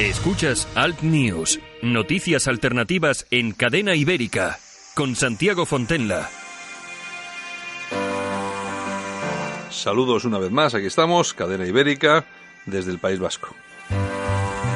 Escuchas 0.00 0.66
Alt 0.76 1.02
News, 1.02 1.60
noticias 1.82 2.48
alternativas 2.48 3.26
en 3.30 3.52
cadena 3.52 3.94
ibérica, 3.94 4.58
con 4.94 5.14
Santiago 5.14 5.66
Fontenla. 5.66 6.30
Saludos 9.68 10.24
una 10.24 10.38
vez 10.38 10.50
más, 10.50 10.74
aquí 10.74 10.86
estamos, 10.86 11.34
cadena 11.34 11.66
ibérica, 11.66 12.24
desde 12.64 12.92
el 12.92 12.98
País 12.98 13.20
Vasco. 13.20 13.54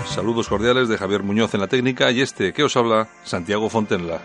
Saludos 0.06 0.46
cordiales 0.46 0.90
de 0.90 0.98
Javier 0.98 1.22
Muñoz 1.22 1.54
en 1.54 1.60
la 1.60 1.68
técnica 1.68 2.10
y 2.10 2.20
este 2.20 2.52
que 2.52 2.64
os 2.64 2.76
habla, 2.76 3.08
Santiago 3.22 3.70
Fontenla. 3.70 4.20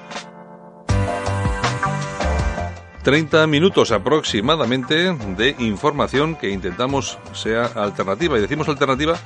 30 3.04 3.48
minutos 3.48 3.94
aproximadamente 3.94 5.14
de 5.14 5.56
información 5.60 6.36
que 6.36 6.50
intentamos 6.50 7.18
sea 7.32 7.68
alternativa. 7.68 8.38
Y 8.38 8.42
decimos 8.42 8.68
alternativa 8.68 9.18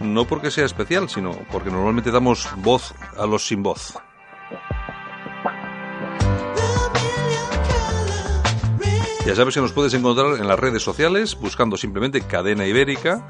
no 0.00 0.24
porque 0.24 0.50
sea 0.50 0.64
especial, 0.64 1.08
sino 1.08 1.30
porque 1.52 1.70
normalmente 1.70 2.10
damos 2.10 2.48
voz 2.56 2.92
a 3.16 3.26
los 3.26 3.46
sin 3.46 3.62
voz. 3.62 3.94
Ya 9.26 9.36
sabes 9.36 9.54
que 9.54 9.60
nos 9.60 9.72
puedes 9.72 9.94
encontrar 9.94 10.40
en 10.40 10.48
las 10.48 10.58
redes 10.58 10.82
sociales 10.82 11.38
buscando 11.38 11.76
simplemente 11.76 12.22
Cadena 12.22 12.66
Ibérica 12.66 13.24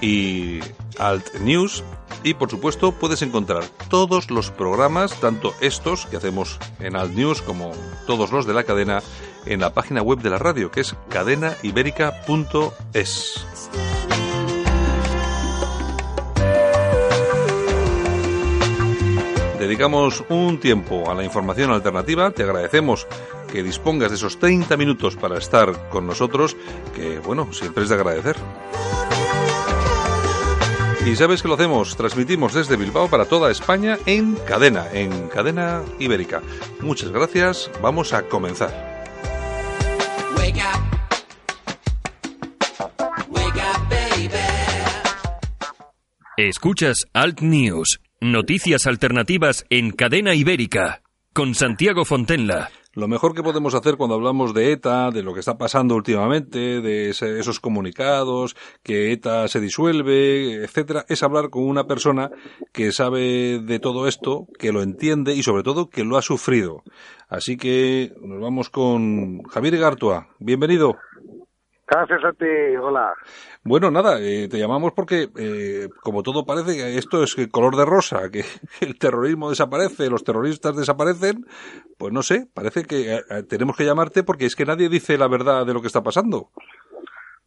y 0.00 0.58
Alt 0.98 1.34
News 1.40 1.84
y 2.24 2.32
por 2.34 2.50
supuesto 2.50 2.90
puedes 2.92 3.22
encontrar 3.22 3.64
todos 3.88 4.30
los 4.30 4.50
programas, 4.50 5.14
tanto 5.20 5.54
estos 5.60 6.06
que 6.06 6.16
hacemos 6.16 6.58
en 6.80 6.96
Alt 6.96 7.14
News 7.14 7.42
como 7.42 7.70
todos 8.06 8.32
los 8.32 8.44
de 8.46 8.54
la 8.54 8.64
cadena 8.64 9.02
en 9.44 9.60
la 9.60 9.72
página 9.72 10.02
web 10.02 10.18
de 10.20 10.30
la 10.30 10.38
radio 10.38 10.72
que 10.72 10.80
es 10.80 10.96
cadenaibérica.es. 11.10 13.55
Dedicamos 19.66 20.22
un 20.28 20.60
tiempo 20.60 21.10
a 21.10 21.14
la 21.14 21.24
información 21.24 21.72
alternativa, 21.72 22.30
te 22.30 22.44
agradecemos 22.44 23.04
que 23.50 23.64
dispongas 23.64 24.10
de 24.10 24.14
esos 24.14 24.38
30 24.38 24.76
minutos 24.76 25.16
para 25.16 25.38
estar 25.38 25.88
con 25.88 26.06
nosotros, 26.06 26.56
que 26.94 27.18
bueno, 27.18 27.52
siempre 27.52 27.82
es 27.82 27.88
de 27.88 27.96
agradecer. 27.96 28.36
Y 31.04 31.16
sabes 31.16 31.42
que 31.42 31.48
lo 31.48 31.54
hacemos, 31.54 31.96
transmitimos 31.96 32.54
desde 32.54 32.76
Bilbao 32.76 33.08
para 33.08 33.24
toda 33.24 33.50
España 33.50 33.98
en 34.06 34.36
cadena, 34.36 34.86
en 34.92 35.26
cadena 35.26 35.82
ibérica. 35.98 36.42
Muchas 36.80 37.10
gracias, 37.10 37.68
vamos 37.82 38.12
a 38.12 38.22
comenzar. 38.22 38.96
Escuchas 46.36 47.06
Alt 47.14 47.40
News, 47.40 47.98
noticias 48.32 48.86
alternativas 48.86 49.64
en 49.70 49.90
cadena 49.90 50.34
ibérica, 50.34 51.02
con 51.32 51.54
Santiago 51.54 52.04
Fontenla. 52.04 52.70
Lo 52.94 53.08
mejor 53.08 53.34
que 53.34 53.42
podemos 53.42 53.74
hacer 53.74 53.96
cuando 53.96 54.14
hablamos 54.14 54.54
de 54.54 54.72
ETA, 54.72 55.10
de 55.10 55.22
lo 55.22 55.34
que 55.34 55.40
está 55.40 55.58
pasando 55.58 55.94
últimamente, 55.94 56.80
de 56.80 57.10
esos 57.10 57.60
comunicados, 57.60 58.56
que 58.82 59.12
ETA 59.12 59.48
se 59.48 59.60
disuelve, 59.60 60.64
etcétera, 60.64 61.04
es 61.08 61.22
hablar 61.22 61.50
con 61.50 61.64
una 61.64 61.84
persona 61.84 62.30
que 62.72 62.92
sabe 62.92 63.58
de 63.58 63.78
todo 63.80 64.08
esto, 64.08 64.46
que 64.58 64.72
lo 64.72 64.82
entiende 64.82 65.34
y 65.34 65.42
sobre 65.42 65.62
todo 65.62 65.90
que 65.90 66.04
lo 66.04 66.16
ha 66.16 66.22
sufrido. 66.22 66.84
Así 67.28 67.58
que 67.58 68.14
nos 68.22 68.40
vamos 68.40 68.70
con 68.70 69.42
Javier 69.42 69.76
Gartua. 69.76 70.28
Bienvenido. 70.38 70.96
Gracias 71.88 72.24
a 72.24 72.32
ti, 72.32 72.76
hola. 72.80 73.14
Bueno, 73.62 73.92
nada, 73.92 74.18
eh, 74.20 74.48
te 74.50 74.58
llamamos 74.58 74.92
porque, 74.92 75.28
eh, 75.38 75.88
como 76.02 76.24
todo 76.24 76.44
parece, 76.44 76.76
que 76.76 76.98
esto 76.98 77.22
es 77.22 77.36
color 77.52 77.76
de 77.76 77.84
rosa, 77.84 78.28
que 78.30 78.40
el 78.80 78.98
terrorismo 78.98 79.50
desaparece, 79.50 80.10
los 80.10 80.24
terroristas 80.24 80.76
desaparecen, 80.76 81.44
pues 81.96 82.12
no 82.12 82.22
sé, 82.22 82.48
parece 82.52 82.84
que 82.84 83.14
eh, 83.14 83.20
eh, 83.30 83.42
tenemos 83.44 83.76
que 83.76 83.84
llamarte 83.84 84.24
porque 84.24 84.46
es 84.46 84.56
que 84.56 84.66
nadie 84.66 84.88
dice 84.88 85.16
la 85.16 85.28
verdad 85.28 85.64
de 85.64 85.74
lo 85.74 85.80
que 85.80 85.86
está 85.86 86.02
pasando. 86.02 86.48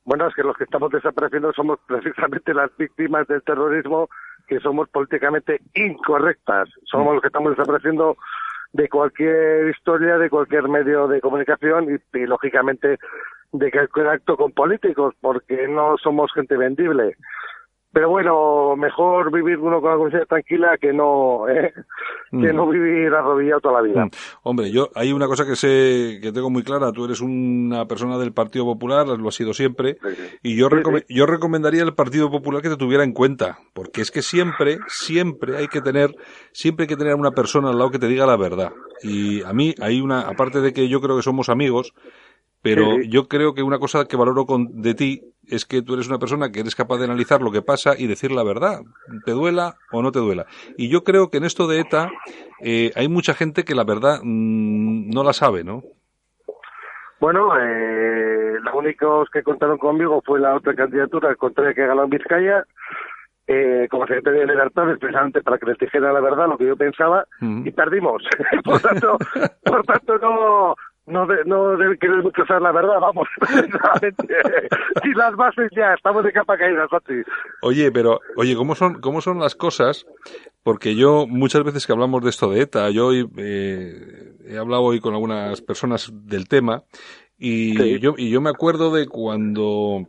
Bueno, 0.05 0.27
es 0.27 0.33
que 0.33 0.43
los 0.43 0.55
que 0.55 0.63
estamos 0.63 0.89
desapareciendo 0.89 1.51
somos 1.51 1.79
precisamente 1.85 2.53
las 2.53 2.75
víctimas 2.77 3.27
del 3.27 3.43
terrorismo, 3.43 4.09
que 4.47 4.59
somos 4.61 4.87
políticamente 4.89 5.59
incorrectas. 5.75 6.69
Somos 6.85 7.13
los 7.13 7.21
que 7.21 7.27
estamos 7.27 7.55
desapareciendo 7.55 8.17
de 8.71 8.87
cualquier 8.87 9.69
historia, 9.69 10.17
de 10.17 10.29
cualquier 10.29 10.67
medio 10.69 11.07
de 11.07 11.21
comunicación 11.21 11.93
y, 11.93 12.17
y, 12.17 12.25
lógicamente, 12.25 12.97
de 13.51 13.71
cualquier 13.71 14.07
acto 14.07 14.37
con 14.37 14.51
políticos, 14.51 15.15
porque 15.21 15.67
no 15.67 15.97
somos 15.97 16.31
gente 16.33 16.55
vendible. 16.57 17.15
Pero 17.91 18.07
bueno, 18.07 18.75
mejor 18.75 19.31
vivir 19.31 19.57
uno 19.57 19.81
con 19.81 19.89
la 19.89 19.97
conciencia 19.97 20.27
tranquila 20.27 20.77
que 20.79 20.93
no, 20.93 21.47
¿eh? 21.49 21.73
que 22.29 22.53
Mm. 22.53 22.55
no 22.55 22.67
vivir 22.67 23.11
arrodillado 23.11 23.59
toda 23.61 23.81
la 23.81 23.87
vida. 23.87 24.05
Mm. 24.05 24.09
Hombre, 24.43 24.69
yo 24.71 24.89
hay 24.93 25.11
una 25.11 25.25
cosa 25.25 25.43
que 25.47 25.55
sé 25.55 26.19
que 26.21 26.31
tengo 26.31 26.51
muy 26.51 26.61
clara. 26.61 26.91
Tú 26.91 27.05
eres 27.05 27.19
una 27.21 27.87
persona 27.87 28.19
del 28.19 28.31
Partido 28.31 28.65
Popular, 28.65 29.07
lo 29.07 29.27
has 29.27 29.33
sido 29.33 29.53
siempre, 29.53 29.97
Sí, 30.03 30.15
sí. 30.15 30.37
y 30.43 30.55
yo 30.55 30.69
Sí, 30.69 30.75
sí. 31.07 31.15
yo 31.15 31.25
recomendaría 31.25 31.81
al 31.81 31.95
Partido 31.95 32.29
Popular 32.29 32.61
que 32.61 32.69
te 32.69 32.77
tuviera 32.77 33.03
en 33.03 33.13
cuenta, 33.13 33.57
porque 33.73 34.01
es 34.01 34.11
que 34.11 34.21
siempre, 34.21 34.77
siempre 34.85 35.57
hay 35.57 35.67
que 35.67 35.81
tener, 35.81 36.11
siempre 36.51 36.83
hay 36.83 36.87
que 36.89 36.95
tener 36.97 37.15
una 37.15 37.31
persona 37.31 37.71
al 37.71 37.79
lado 37.79 37.89
que 37.89 37.97
te 37.97 38.07
diga 38.07 38.27
la 38.27 38.37
verdad. 38.37 38.71
Y 39.01 39.41
a 39.41 39.51
mí 39.53 39.73
hay 39.81 39.99
una, 39.99 40.21
aparte 40.21 40.61
de 40.61 40.73
que 40.73 40.87
yo 40.89 41.01
creo 41.01 41.15
que 41.15 41.23
somos 41.23 41.49
amigos, 41.49 41.95
pero 42.61 42.95
Sí, 42.95 43.03
sí. 43.03 43.09
yo 43.09 43.27
creo 43.27 43.53
que 43.53 43.63
una 43.63 43.79
cosa 43.79 44.05
que 44.05 44.17
valoro 44.17 44.45
con, 44.45 44.81
de 44.81 44.93
ti 44.93 45.21
es 45.47 45.65
que 45.65 45.81
tú 45.81 45.93
eres 45.95 46.07
una 46.07 46.19
persona 46.19 46.51
que 46.51 46.59
eres 46.59 46.75
capaz 46.75 46.97
de 46.97 47.05
analizar 47.05 47.41
lo 47.41 47.51
que 47.51 47.61
pasa 47.61 47.93
y 47.97 48.07
decir 48.07 48.31
la 48.31 48.43
verdad, 48.43 48.81
te 49.25 49.31
duela 49.31 49.75
o 49.91 50.01
no 50.01 50.11
te 50.11 50.19
duela. 50.19 50.45
Y 50.77 50.89
yo 50.89 51.03
creo 51.03 51.29
que 51.29 51.37
en 51.37 51.45
esto 51.45 51.67
de 51.67 51.79
ETA 51.79 52.09
eh, 52.61 52.91
hay 52.95 53.07
mucha 53.07 53.33
gente 53.33 53.63
que 53.63 53.75
la 53.75 53.83
verdad 53.83 54.19
mm, 54.21 55.09
no 55.09 55.23
la 55.23 55.33
sabe, 55.33 55.63
¿no? 55.63 55.81
Bueno, 57.19 57.49
eh, 57.59 58.57
los 58.61 58.73
únicos 58.73 59.29
que 59.31 59.43
contaron 59.43 59.77
conmigo 59.77 60.21
fue 60.25 60.39
la 60.39 60.55
otra 60.55 60.73
candidatura, 60.73 61.29
el 61.29 61.37
contrario 61.37 61.73
que 61.75 61.85
ganó 61.85 62.03
en 62.03 62.09
Vizcaya, 62.09 62.63
eh, 63.47 63.87
como 63.89 64.05
secretario 64.05 64.41
de 64.41 64.47
Libertades, 64.47 64.99
precisamente 64.99 65.41
para 65.41 65.57
que 65.57 65.65
les 65.65 65.77
dijera 65.77 66.13
la 66.13 66.21
verdad, 66.21 66.47
lo 66.47 66.57
que 66.57 66.67
yo 66.67 66.77
pensaba, 66.77 67.25
y 67.41 67.71
perdimos. 67.71 68.23
por 68.63 68.79
tanto, 68.79 69.17
por 69.65 69.83
tanto 69.85 70.17
no, 70.19 70.75
no, 71.09 71.25
de, 71.27 71.43
no 71.45 71.75
debe 71.77 71.97
querer 71.97 72.23
mucho 72.23 72.45
saber 72.45 72.61
la 72.61 72.71
verdad, 72.71 72.99
vamos. 73.01 73.27
y 75.03 75.13
las 75.15 75.35
bases 75.35 75.69
ya, 75.75 75.93
estamos 75.93 76.23
de 76.23 76.31
capa 76.31 76.57
caída, 76.57 76.87
Santi. 76.89 77.21
Oye, 77.61 77.91
pero, 77.91 78.19
oye, 78.37 78.55
¿cómo 78.55 78.75
son, 78.75 79.01
cómo 79.01 79.21
son 79.21 79.39
las 79.39 79.55
cosas? 79.55 80.05
Porque 80.63 80.95
yo, 80.95 81.25
muchas 81.27 81.63
veces 81.63 81.85
que 81.85 81.93
hablamos 81.93 82.23
de 82.23 82.29
esto 82.29 82.49
de 82.51 82.61
ETA, 82.61 82.89
yo 82.91 83.07
hoy, 83.07 83.29
eh, 83.37 84.33
he 84.45 84.57
hablado 84.57 84.83
hoy 84.83 84.99
con 84.99 85.13
algunas 85.13 85.61
personas 85.61 86.11
del 86.13 86.47
tema, 86.47 86.83
y 87.37 87.75
Sí. 87.77 87.99
yo, 87.99 88.13
y 88.17 88.29
yo 88.29 88.41
me 88.41 88.49
acuerdo 88.49 88.93
de 88.93 89.07
cuando, 89.07 90.05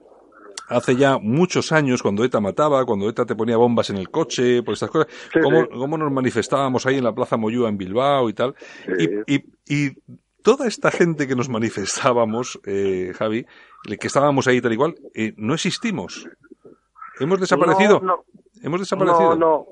hace 0.69 0.97
ya 0.97 1.19
muchos 1.19 1.71
años, 1.73 2.03
cuando 2.03 2.25
ETA 2.25 2.41
mataba, 2.41 2.85
cuando 2.85 3.09
ETA 3.09 3.25
te 3.25 3.37
ponía 3.37 3.57
bombas 3.57 3.91
en 3.91 3.97
el 3.99 4.11
coche, 4.11 4.63
por 4.65 4.75
estas 4.75 4.91
cosas, 4.91 5.07
Sí, 5.33 5.39
cómo, 5.41 5.63
sí. 5.63 5.69
cómo 5.73 5.97
nos 5.97 6.13
manifestábamos 6.13 6.85
ahí 6.87 6.99
en 6.99 7.05
la 7.05 7.15
Plaza 7.15 7.37
Moyúa 7.37 7.69
en 7.69 7.79
Bilbao 7.79 8.29
y 8.29 8.33
tal. 8.33 8.55
Sí. 8.99 9.09
Y, 9.29 9.35
y, 9.37 9.45
y 9.87 9.97
toda 10.43 10.67
esta 10.67 10.91
gente 10.91 11.27
que 11.27 11.37
nos 11.37 11.49
manifestábamos, 11.49 12.61
eh, 12.67 13.13
Javi, 13.19 13.47
que 13.85 14.07
estábamos 14.07 14.47
ahí 14.47 14.61
tal 14.61 14.73
y 14.73 14.77
cual, 14.77 14.95
eh, 15.15 15.35
no 15.37 15.55
existimos. 15.55 16.29
Hemos 17.19 17.41
desaparecido. 17.41 18.01
No, 18.01 18.07
no. 18.07 18.25
Hemos 18.63 18.81
desaparecido. 18.81 19.37
No, 19.37 19.37
no. 19.37 19.67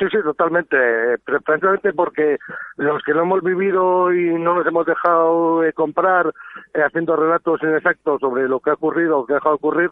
Sí, 0.00 0.06
sí, 0.10 0.16
totalmente. 0.22 0.76
Eh, 0.78 1.18
precisamente 1.44 1.92
porque 1.92 2.38
los 2.76 3.02
que 3.02 3.12
lo 3.12 3.20
hemos 3.20 3.42
vivido 3.42 4.10
y 4.14 4.32
no 4.32 4.54
nos 4.54 4.66
hemos 4.66 4.86
dejado 4.86 5.62
eh, 5.62 5.74
comprar 5.74 6.32
eh, 6.72 6.80
haciendo 6.82 7.16
relatos 7.16 7.62
inexactos 7.62 8.18
sobre 8.20 8.48
lo 8.48 8.60
que 8.60 8.70
ha 8.70 8.74
ocurrido 8.74 9.18
o 9.18 9.26
que 9.26 9.34
ha 9.34 9.36
dejado 9.36 9.56
de 9.56 9.58
ocurrir, 9.58 9.90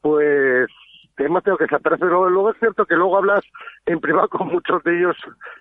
pues 0.00 0.68
hemos 1.16 1.42
tenido 1.42 1.58
que 1.58 1.64
desaparecer. 1.64 2.06
Luego, 2.06 2.30
luego 2.30 2.50
es 2.50 2.58
cierto 2.60 2.86
que 2.86 2.94
luego 2.94 3.16
hablas 3.16 3.44
en 3.92 4.00
privado 4.00 4.28
con 4.28 4.48
muchos 4.48 4.82
de 4.84 4.98
ellos 4.98 5.16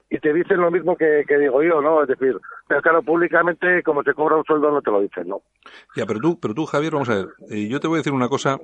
y 0.10 0.18
te 0.20 0.34
dicen 0.34 0.60
lo 0.62 0.72
mismo 0.72 0.96
que, 0.98 1.24
que 1.28 1.38
digo 1.38 1.62
yo, 1.64 1.82
¿no? 1.82 2.02
Es 2.02 2.08
decir, 2.08 2.36
pero 2.68 2.82
claro, 2.82 3.02
públicamente, 3.04 3.84
como 3.84 4.04
se 4.04 4.14
cobra 4.14 4.38
un 4.38 4.44
sueldo, 4.46 4.72
no 4.72 4.82
te 4.82 4.92
lo 4.92 5.02
dicen, 5.02 5.28
¿no? 5.28 5.42
Ya, 5.96 6.06
pero 6.06 6.20
tú, 6.20 6.40
pero 6.40 6.54
tú, 6.54 6.66
Javier, 6.66 6.94
vamos 6.94 7.10
a 7.10 7.16
ver. 7.16 7.28
eh, 7.50 7.68
yo 7.68 7.80
te 7.80 7.88
voy 7.88 7.98
a 7.98 8.00
decir 8.00 8.14
una 8.14 8.30
cosa. 8.30 8.60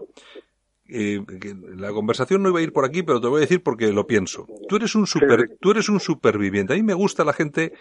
eh, 0.90 1.20
que 1.42 1.54
la 1.76 1.92
conversación 1.92 2.42
no 2.42 2.50
iba 2.50 2.60
a 2.60 2.64
ir 2.64 2.72
por 2.72 2.86
aquí, 2.86 3.04
pero 3.04 3.20
te 3.20 3.28
voy 3.28 3.38
a 3.40 3.42
decir 3.42 3.62
porque 3.62 3.92
lo 3.92 4.08
pienso. 4.08 4.48
Tú 4.70 4.78
eres 4.78 4.96
un 4.96 5.06
super, 5.06 5.42
sí. 5.42 5.56
tú 5.60 5.72
eres 5.72 5.90
un 5.90 6.00
superviviente. 6.00 6.74
A 6.74 6.78
mí 6.78 6.84
me 6.84 6.94
gusta 6.94 7.26
la 7.26 7.34
gente 7.34 7.74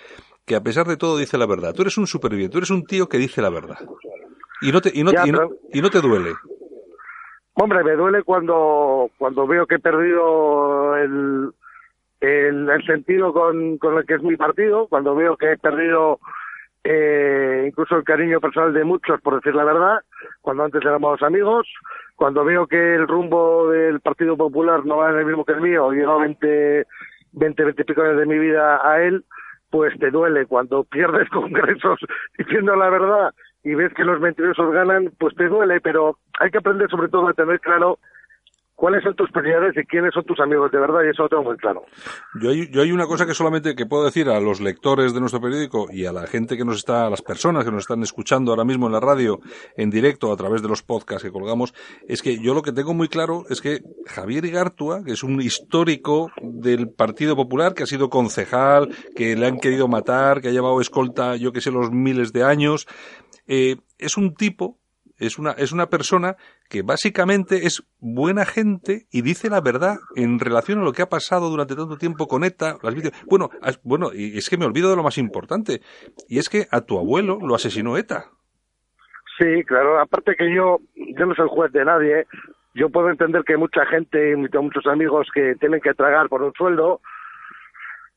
que 0.44 0.56
a 0.56 0.60
pesar 0.62 0.86
de 0.86 0.96
todo 0.96 1.16
dice 1.16 1.38
la 1.38 1.46
verdad. 1.46 1.72
Tú 1.72 1.82
eres 1.82 1.96
un 1.98 2.06
superviviente. 2.08 2.52
Tú 2.52 2.58
eres 2.58 2.70
un 2.70 2.84
tío 2.84 3.08
que 3.08 3.18
dice 3.18 3.40
la 3.42 3.50
verdad. 3.50 3.78
Y 4.60 4.72
no 4.72 4.80
te, 4.80 4.90
y 4.92 5.04
no, 5.04 5.12
Ya, 5.12 5.24
y 5.26 5.30
no, 5.30 5.38
pero- 5.38 5.56
y 5.72 5.80
no 5.82 5.90
te 5.90 6.00
duele. 6.00 6.32
Hombre, 7.58 7.82
me 7.84 7.92
duele 7.92 8.22
cuando, 8.22 9.08
cuando 9.16 9.46
veo 9.46 9.66
que 9.66 9.76
he 9.76 9.78
perdido 9.78 10.94
el, 10.96 11.50
el, 12.26 12.84
sentido 12.86 13.32
con, 13.32 13.78
con 13.78 13.98
el 13.98 14.06
que 14.06 14.14
es 14.14 14.22
mi 14.22 14.36
partido, 14.36 14.86
cuando 14.88 15.14
veo 15.14 15.36
que 15.36 15.52
he 15.52 15.58
perdido 15.58 16.20
eh, 16.84 17.64
incluso 17.66 17.96
el 17.96 18.04
cariño 18.04 18.40
personal 18.40 18.72
de 18.72 18.84
muchos, 18.84 19.20
por 19.20 19.34
decir 19.36 19.54
la 19.54 19.64
verdad, 19.64 19.98
cuando 20.40 20.64
antes 20.64 20.82
éramos 20.82 21.20
amigos, 21.22 21.66
cuando 22.14 22.44
veo 22.44 22.66
que 22.68 22.94
el 22.94 23.08
rumbo 23.08 23.70
del 23.70 24.00
Partido 24.00 24.36
Popular 24.36 24.86
no 24.86 24.98
va 24.98 25.10
en 25.10 25.18
el 25.18 25.26
mismo 25.26 25.44
que 25.44 25.52
el 25.52 25.60
mío, 25.60 25.90
llevo 25.90 26.20
20, 26.20 26.86
20, 27.32 27.64
20 27.64 27.82
y 27.82 27.84
pico 27.84 28.02
años 28.02 28.18
de 28.18 28.26
mi 28.26 28.38
vida 28.38 28.80
a 28.88 29.02
él, 29.02 29.24
pues 29.70 29.98
te 29.98 30.10
duele. 30.10 30.46
Cuando 30.46 30.84
pierdes 30.84 31.28
congresos 31.30 31.98
diciendo 32.38 32.76
la 32.76 32.88
verdad 32.88 33.34
y 33.64 33.74
ves 33.74 33.92
que 33.94 34.04
los 34.04 34.20
mentirosos 34.20 34.72
ganan, 34.72 35.12
pues 35.18 35.34
te 35.34 35.48
duele, 35.48 35.80
pero 35.80 36.18
hay 36.38 36.50
que 36.50 36.58
aprender 36.58 36.88
sobre 36.88 37.08
todo 37.08 37.26
a 37.26 37.34
tener 37.34 37.58
claro 37.58 37.98
cuáles 38.76 39.02
son 39.02 39.16
tus 39.16 39.30
prioridades 39.30 39.74
y 39.76 39.86
quiénes 39.86 40.12
son 40.12 40.24
tus 40.24 40.38
amigos 40.38 40.70
de 40.70 40.78
verdad, 40.78 41.00
y 41.04 41.08
eso 41.08 41.22
lo 41.22 41.28
tengo 41.30 41.42
muy 41.42 41.56
claro. 41.56 41.84
Yo 42.40 42.50
hay, 42.50 42.68
yo 42.70 42.82
hay 42.82 42.92
una 42.92 43.06
cosa 43.06 43.26
que 43.26 43.34
solamente 43.34 43.74
que 43.74 43.86
puedo 43.86 44.04
decir 44.04 44.28
a 44.28 44.38
los 44.38 44.60
lectores 44.60 45.14
de 45.14 45.20
nuestro 45.20 45.40
periódico 45.40 45.86
y 45.90 46.04
a 46.04 46.12
la 46.12 46.26
gente 46.26 46.56
que 46.56 46.64
nos 46.64 46.76
está, 46.76 47.06
a 47.06 47.10
las 47.10 47.22
personas 47.22 47.64
que 47.64 47.72
nos 47.72 47.84
están 47.84 48.02
escuchando 48.02 48.52
ahora 48.52 48.64
mismo 48.64 48.86
en 48.86 48.92
la 48.92 49.00
radio, 49.00 49.40
en 49.76 49.90
directo, 49.90 50.30
a 50.30 50.36
través 50.36 50.62
de 50.62 50.68
los 50.68 50.82
podcasts 50.82 51.24
que 51.24 51.32
colgamos, 51.32 51.74
es 52.06 52.22
que 52.22 52.38
yo 52.38 52.52
lo 52.52 52.62
que 52.62 52.72
tengo 52.72 52.92
muy 52.92 53.08
claro 53.08 53.44
es 53.48 53.62
que 53.62 53.80
Javier 54.06 54.44
Igartua, 54.44 55.02
que 55.02 55.12
es 55.12 55.22
un 55.22 55.40
histórico 55.40 56.30
del 56.42 56.90
Partido 56.90 57.34
Popular, 57.34 57.72
que 57.72 57.82
ha 57.82 57.86
sido 57.86 58.10
concejal, 58.10 58.94
que 59.16 59.36
le 59.36 59.46
han 59.46 59.58
querido 59.58 59.88
matar, 59.88 60.42
que 60.42 60.48
ha 60.48 60.52
llevado 60.52 60.80
escolta, 60.82 61.36
yo 61.36 61.50
que 61.52 61.62
sé, 61.62 61.70
los 61.70 61.90
miles 61.90 62.32
de 62.34 62.44
años, 62.44 62.86
eh, 63.46 63.76
es 63.98 64.18
un 64.18 64.34
tipo 64.34 64.78
es 65.18 65.38
una, 65.38 65.52
es 65.52 65.72
una 65.72 65.88
persona 65.88 66.36
que 66.68 66.82
básicamente 66.82 67.66
es 67.66 67.82
buena 67.98 68.44
gente 68.44 69.06
y 69.10 69.22
dice 69.22 69.48
la 69.50 69.60
verdad 69.60 69.96
en 70.14 70.38
relación 70.38 70.80
a 70.80 70.84
lo 70.84 70.92
que 70.92 71.02
ha 71.02 71.08
pasado 71.08 71.48
durante 71.50 71.76
tanto 71.76 71.96
tiempo 71.96 72.26
con 72.26 72.44
ETA, 72.44 72.76
las 72.82 72.94
Bueno, 73.28 73.50
bueno, 73.82 74.10
y 74.12 74.36
es 74.36 74.48
que 74.48 74.56
me 74.56 74.66
olvido 74.66 74.90
de 74.90 74.96
lo 74.96 75.02
más 75.02 75.18
importante, 75.18 75.80
y 76.28 76.38
es 76.38 76.48
que 76.48 76.66
a 76.70 76.80
tu 76.82 76.98
abuelo 76.98 77.38
lo 77.40 77.54
asesinó 77.54 77.96
ETA. 77.96 78.24
Sí, 79.38 79.62
claro, 79.64 80.00
aparte 80.00 80.34
que 80.36 80.54
yo, 80.54 80.78
yo 80.94 81.26
no 81.26 81.34
soy 81.34 81.48
juez 81.48 81.72
de 81.72 81.84
nadie, 81.84 82.26
yo 82.74 82.88
puedo 82.90 83.10
entender 83.10 83.42
que 83.44 83.56
mucha 83.56 83.84
gente 83.86 84.34
muchos 84.36 84.86
amigos 84.86 85.28
que 85.32 85.54
tienen 85.60 85.80
que 85.80 85.94
tragar 85.94 86.28
por 86.28 86.42
un 86.42 86.52
sueldo, 86.54 87.00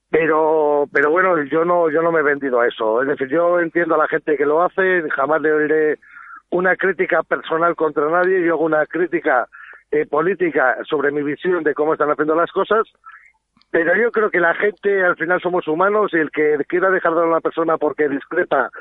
pero 0.10 0.86
pero 0.92 1.12
bueno 1.12 1.42
yo 1.44 1.66
no 1.66 1.90
yo 1.90 2.02
no 2.02 2.12
me 2.12 2.19
he 2.19 2.24
vendido 2.24 2.60
a 2.60 2.68
eso 2.68 3.02
es 3.02 3.07
decir 3.07 3.28
yo 3.30 3.60
entiendo 3.60 3.95
a 3.95 4.00
la 4.00 4.07
gente 4.07 4.38
que 4.38 4.45
lo 4.45 4.63
hace 4.63 5.04
jamás 5.12 5.42
le 5.42 5.52
oiré 5.52 6.00
una 6.51 6.75
crítica 6.75 7.24
personal 7.24 7.75
contra 7.75 8.10
nadie, 8.10 8.44
yo 8.46 8.54
hago 8.54 8.66
una 8.66 8.86
crítica 8.86 9.48
eh, 9.92 10.06
política 10.06 10.78
sobre 10.88 11.12
mi 11.12 11.24
visión 11.24 11.63
de 11.63 11.74
cómo 11.74 11.94
están 11.94 12.12
haciendo 12.12 12.36
las 12.36 12.51
cosas, 12.51 12.88
pero 13.72 13.96
yo 13.96 14.12
creo 14.12 14.30
que 14.30 14.40
la 14.40 14.56
gente 14.56 15.04
al 15.04 15.16
final 15.16 15.40
somos 15.42 15.68
humanos 15.68 16.12
y 16.13 16.18
el 16.18 16.31
que 16.31 16.57
quiera 16.68 16.90
dejar 16.90 17.13
de 17.13 17.19
hablar 17.19 17.34
a 17.34 17.38
una 17.38 17.42
persona 17.42 17.78
porque 17.78 18.10
discrepa, 18.10 18.72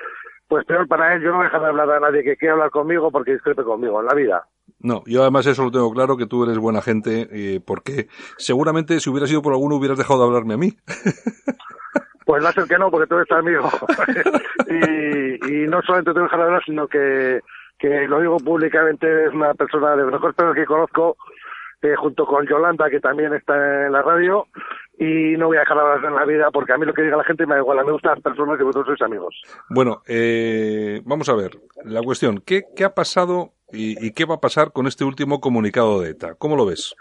pues 0.49 0.65
peor 0.65 0.89
para 0.89 1.15
él, 1.15 1.23
yo 1.23 1.31
no 1.31 1.37
voy 1.37 1.45
a 1.45 1.49
dejar 1.49 1.61
de 1.61 1.69
hablar 1.69 1.91
a 1.91 2.01
nadie 2.01 2.25
que 2.25 2.37
quiera 2.37 2.55
hablar 2.55 2.71
conmigo 2.71 3.11
porque 3.11 3.33
discrepe 3.33 3.65
conmigo 3.65 4.01
en 4.01 4.07
la 4.07 4.15
vida. 4.15 4.47
No, 4.81 5.03
yo 5.07 5.23
además 5.23 5.47
eso 5.47 5.65
lo 5.65 5.71
tengo 5.71 5.93
claro, 5.93 6.17
que 6.17 6.27
tú 6.27 6.45
eres 6.45 6.59
buena 6.59 6.81
gente, 6.81 7.29
eh, 7.33 7.61
porque 7.67 8.09
seguramente 8.39 9.01
si 9.01 9.11
hubiera 9.11 9.27
sido 9.27 9.43
por 9.43 9.53
alguno 9.53 9.77
hubieras 9.77 9.99
dejado 9.99 10.21
de 10.21 10.27
hablarme 10.27 10.55
a 10.55 10.59
mí. 10.59 10.73
Pues 12.29 12.45
va 12.45 12.51
a 12.51 12.53
ser 12.53 12.65
que 12.65 12.77
no, 12.77 12.91
porque 12.91 13.07
tú 13.07 13.15
eres 13.15 13.31
amigo. 13.31 13.71
y, 14.69 15.51
y 15.51 15.67
no 15.67 15.81
solamente 15.81 16.13
te 16.13 16.21
dejar 16.21 16.39
de 16.39 16.45
hablar, 16.45 16.63
sino 16.67 16.87
que 16.87 17.41
que 17.79 18.07
lo 18.09 18.21
digo 18.21 18.37
públicamente, 18.39 19.27
es 19.27 19.33
una 19.33 19.55
persona 19.55 19.97
de 19.97 20.05
los 20.05 20.13
mejores 20.13 20.37
que 20.55 20.65
conozco, 20.65 21.17
eh, 21.83 21.95
junto 21.97 22.27
con 22.27 22.47
Yolanda, 22.47 22.91
que 22.91 23.01
también 23.01 23.33
está 23.35 23.87
en 23.87 23.93
la 23.93 24.03
radio, 24.03 24.47
y 24.99 25.37
no 25.37 25.47
voy 25.47 25.59
a 25.59 25.61
dejar 25.61 25.79
hablar 25.79 26.05
en 26.05 26.15
la 26.15 26.25
vida 26.25 26.51
porque 26.51 26.73
a 26.73 26.77
mí 26.77 26.85
lo 26.85 26.93
que 26.93 27.03
diga 27.03 27.17
la 27.17 27.25
gente 27.25 27.47
me 27.47 27.55
da 27.55 27.61
igual, 27.61 27.79
a 27.79 27.83
mí 27.83 27.87
me 27.87 27.93
gustan 27.93 28.15
las 28.15 28.23
personas 28.23 28.59
que 28.59 28.65
vosotros 28.65 28.99
sois 28.99 29.03
amigos. 29.03 29.41
Bueno, 29.71 30.03
eh, 30.09 31.01
vamos 31.05 31.29
a 31.29 31.37
ver, 31.37 31.53
la 31.85 32.03
cuestión, 32.03 32.43
¿qué, 32.45 32.63
qué 32.75 32.85
ha 32.85 32.95
pasado 32.95 33.53
y, 33.73 34.05
y, 34.05 34.13
qué 34.13 34.25
va 34.25 34.37
a 34.37 34.41
pasar 34.41 34.73
con 34.73 34.87
este 34.87 35.05
último 35.05 35.41
comunicado 35.41 36.01
de 36.01 36.11
ETA? 36.11 36.35
¿Cómo 36.37 36.57
lo 36.57 36.67
ves? 36.67 36.97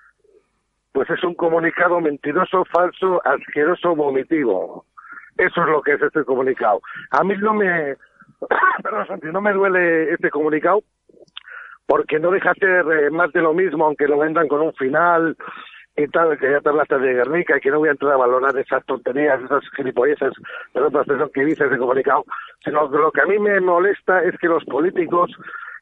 Pues 0.91 1.09
es 1.09 1.23
un 1.23 1.33
comunicado 1.33 2.00
mentiroso, 2.01 2.65
falso, 2.65 3.21
asqueroso, 3.25 3.95
vomitivo. 3.95 4.85
Eso 5.38 5.62
es 5.62 5.68
lo 5.68 5.81
que 5.81 5.94
es 5.94 6.01
este 6.01 6.23
comunicado. 6.23 6.81
A 7.12 7.23
mí 7.23 7.35
no 7.38 7.53
me, 7.53 7.95
Perdón, 8.83 9.07
Santi, 9.07 9.27
no 9.27 9.41
me 9.41 9.53
duele 9.53 10.13
este 10.13 10.29
comunicado 10.29 10.81
porque 11.85 12.19
no 12.19 12.31
deja 12.31 12.53
ser 12.55 12.85
eh, 12.91 13.09
más 13.09 13.31
de 13.31 13.41
lo 13.41 13.53
mismo, 13.53 13.85
aunque 13.85 14.07
lo 14.07 14.17
vendan 14.17 14.47
con 14.47 14.61
un 14.61 14.73
final 14.73 15.37
y 15.95 16.07
tal, 16.09 16.37
que 16.37 16.51
ya 16.51 16.59
te 16.59 16.69
hablaste 16.69 16.99
de 16.99 17.13
Guernica 17.13 17.57
y 17.57 17.59
que 17.59 17.71
no 17.71 17.79
voy 17.79 17.89
a 17.89 17.93
entrar 17.93 18.13
a 18.13 18.17
valorar 18.17 18.55
esas 18.57 18.85
tonterías, 18.85 19.41
esas 19.41 19.63
gilipolleces 19.75 20.31
de 20.73 20.81
otras 20.81 21.07
personas 21.07 21.31
que 21.33 21.45
dice 21.45 21.65
ese 21.65 21.77
comunicado, 21.77 22.23
sino 22.63 22.91
que 22.91 22.97
lo 22.97 23.11
que 23.11 23.21
a 23.21 23.25
mí 23.25 23.39
me 23.39 23.59
molesta 23.61 24.21
es 24.21 24.37
que 24.37 24.47
los 24.47 24.63
políticos 24.65 25.31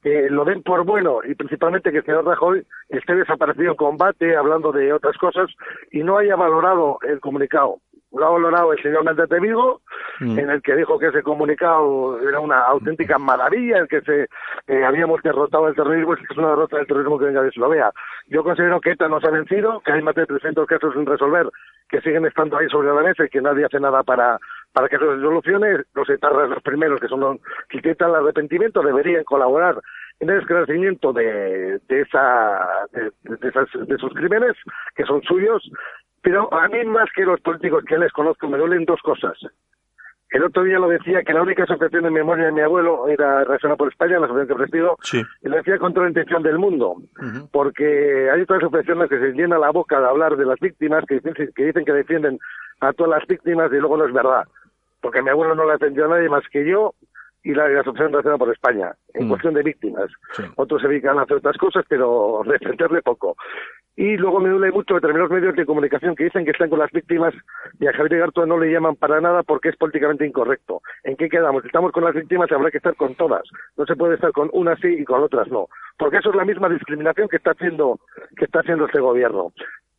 eh, 0.04 0.28
lo 0.30 0.46
den 0.46 0.62
por 0.64 0.86
bueno 0.86 1.20
y 1.24 1.36
principalmente 1.36 1.92
que 1.92 1.98
el 1.98 2.06
señor 2.06 2.26
Rajoy 2.26 2.66
esté 2.90 3.16
desaparecido 3.16 3.72
en 3.72 3.76
combate 3.76 4.38
hablando 4.38 4.72
de 4.72 4.94
otras 4.94 5.18
cosas 5.18 5.50
y 5.92 6.04
no 6.04 6.18
haya 6.18 6.36
valorado 6.36 7.00
el 7.02 7.20
comunicado 7.20 7.80
lo 8.12 8.26
ha 8.26 8.30
valorado 8.30 8.74
el 8.74 8.82
señor 8.82 9.04
Méndez 9.04 9.30
de 9.30 9.40
Vigo, 9.40 9.82
mm. 10.20 10.40
en 10.40 10.50
el 10.50 10.62
que 10.62 10.76
dijo 10.76 10.98
que 10.98 11.08
ese 11.08 11.22
comunicado 11.22 12.20
era 12.22 12.40
una 12.40 12.60
auténtica 12.60 13.18
maravilla, 13.18 13.80
en 13.80 13.88
que 13.88 14.02
se 14.02 14.28
eh, 14.68 14.84
habíamos 14.84 15.22
derrotado 15.22 15.68
el 15.68 15.76
terrorismo, 15.76 16.14
es 16.14 16.20
que 16.20 16.34
es 16.34 16.38
una 16.38 16.50
derrota 16.50 16.78
del 16.78 16.88
terrorismo 16.88 17.20
que 17.20 17.26
venga 17.26 17.42
de 17.42 17.52
vea. 17.70 17.92
Yo 18.28 18.44
considero 18.44 18.80
que 18.80 18.92
ETA 18.92 19.08
nos 19.08 19.24
ha 19.24 19.32
vencido, 19.32 19.82
que 19.82 19.92
hay 19.92 20.02
más 20.02 20.16
de 20.16 20.26
300 20.26 20.66
casos 20.66 20.94
sin 20.94 21.06
resolver, 21.06 21.50
que 21.90 22.02
siguen 22.02 22.26
estando 22.26 22.58
ahí 22.58 22.68
sobre 22.70 22.94
la 22.94 23.02
mesa 23.02 23.26
y 23.26 23.30
que 23.30 23.42
nadie 23.42 23.66
hace 23.66 23.80
nada 23.80 24.04
para, 24.04 24.40
para 24.74 24.88
que 24.88 24.96
eso 24.96 25.16
se 25.16 25.22
solucione. 25.22 25.84
Los 25.94 26.10
etarras, 26.10 26.50
los 26.50 26.64
primeros, 26.64 27.00
que 27.00 27.08
son 27.08 27.20
los 27.20 27.38
que 27.70 27.78
intentan 27.78 28.10
el 28.10 28.16
arrepentimiento, 28.16 28.82
deberían 28.82 29.24
colaborar 29.24 29.80
en 30.20 30.30
el 30.30 30.40
esclarecimiento 30.40 31.12
de, 31.12 31.80
de, 31.88 32.02
esa, 32.02 32.86
de, 32.94 33.12
de, 33.24 33.48
esas, 33.50 33.68
de 33.74 33.96
esos 33.96 34.14
crímenes, 34.14 34.56
que 34.96 35.04
son 35.04 35.22
suyos, 35.24 35.70
pero 36.26 36.52
a 36.52 36.68
mí 36.70 36.84
más 36.86 37.08
que 37.16 37.24
los 37.24 37.40
políticos 37.40 37.84
que 37.88 38.00
les 38.00 38.12
conozco 38.12 38.48
me 38.48 38.58
duelen 38.58 38.84
dos 38.84 39.00
cosas. 39.04 39.38
El 40.32 40.44
otro 40.44 40.64
día 40.64 40.80
lo 40.80 40.90
decía 40.90 41.22
que 41.22 41.34
la 41.34 41.44
única 41.44 41.66
asociación 41.66 42.02
de 42.02 42.10
memoria 42.10 42.48
de 42.48 42.52
mi 42.52 42.62
abuelo 42.62 43.08
era 43.08 43.44
Reacciona 43.44 43.76
por 43.76 43.90
España, 43.90 44.18
la 44.18 44.26
asociación 44.26 44.48
que 44.48 44.64
presido, 44.64 44.98
y 45.44 45.48
lo 45.48 45.58
decía 45.58 45.78
contra 45.78 46.02
la 46.02 46.10
intención 46.10 46.42
del 46.42 46.58
mundo, 46.58 46.96
porque 47.52 48.32
hay 48.32 48.42
otras 48.42 48.64
asociaciones 48.64 49.08
que 49.08 49.20
se 49.20 49.34
llenan 49.34 49.62
la 49.62 49.70
boca 49.70 50.00
de 50.00 50.08
hablar 50.08 50.36
de 50.36 50.48
las 50.48 50.60
víctimas, 50.60 51.06
que 51.08 51.20
dicen, 51.20 51.36
que 51.56 51.66
dicen 51.66 51.86
que 51.86 51.94
defienden 51.94 52.40
a 52.80 52.92
todas 52.92 53.20
las 53.20 53.28
víctimas 53.28 53.72
y 53.72 53.76
luego 53.76 53.96
no 53.96 54.08
es 54.08 54.14
verdad, 54.14 54.46
porque 55.02 55.22
mi 55.22 55.30
abuelo 55.30 55.54
no 55.54 55.68
le 55.68 55.74
atendió 55.74 56.06
a 56.06 56.08
nadie 56.08 56.28
más 56.28 56.44
que 56.52 56.68
yo 56.68 56.96
y 57.44 57.54
la, 57.54 57.66
Asociación 57.66 58.14
Nacional 58.14 58.40
por 58.40 58.52
España, 58.52 58.96
en 59.14 59.28
mm. 59.28 59.30
cuestión 59.30 59.54
de 59.54 59.62
víctimas. 59.62 60.10
Otros 60.56 60.82
se 60.82 60.88
dedican 60.88 61.20
a 61.20 61.22
hacer 61.22 61.38
otras 61.38 61.58
cosas, 61.58 61.86
pero 61.88 62.42
defenderle 62.48 63.04
poco. 63.04 63.38
Y 63.98 64.18
luego 64.18 64.42
me 64.42 64.50
duele 64.50 64.72
mucho 64.72 64.96
determinados 64.96 65.32
medios 65.32 65.56
de 65.56 65.66
comunicación 65.66 66.16
que 66.16 66.26
dicen 66.26 66.44
que 66.44 66.52
están 66.52 66.70
con 66.70 66.80
las 66.80 66.92
víctimas 66.92 67.34
y 67.80 67.88
a 67.88 67.94
Javier 67.94 68.20
Gartua 68.20 68.46
no 68.46 68.60
le 68.60 68.72
llaman 68.72 68.96
para 68.98 69.22
nada 69.22 69.44
porque 69.44 69.70
es 69.70 69.78
políticamente 69.78 70.26
incorrecto. 70.26 70.82
¿En 71.04 71.16
qué 71.16 71.30
quedamos? 71.30 71.64
Estamos 71.64 71.94
con 71.94 72.04
las 72.04 72.14
víctimas 72.14 72.52
y 72.52 72.54
habrá 72.54 72.72
que 72.72 72.78
estar 72.78 72.96
con 72.96 73.16
todas. 73.16 73.44
No 73.78 73.86
se 73.86 73.96
puede 73.96 74.16
estar 74.16 74.34
con 74.34 74.50
unas 74.52 74.80
sí 74.80 74.90
y 74.90 75.06
con 75.06 75.24
otras 75.24 75.48
no. 75.48 75.68
Porque 75.98 76.18
eso 76.18 76.30
es 76.30 76.36
la 76.36 76.44
misma 76.44 76.68
discriminación 76.68 77.30
que 77.30 77.38
está 77.38 77.52
haciendo, 77.52 78.00
que 78.36 78.46
está 78.46 78.60
haciendo 78.60 78.86
este 78.86 79.00
gobierno. 79.00 79.54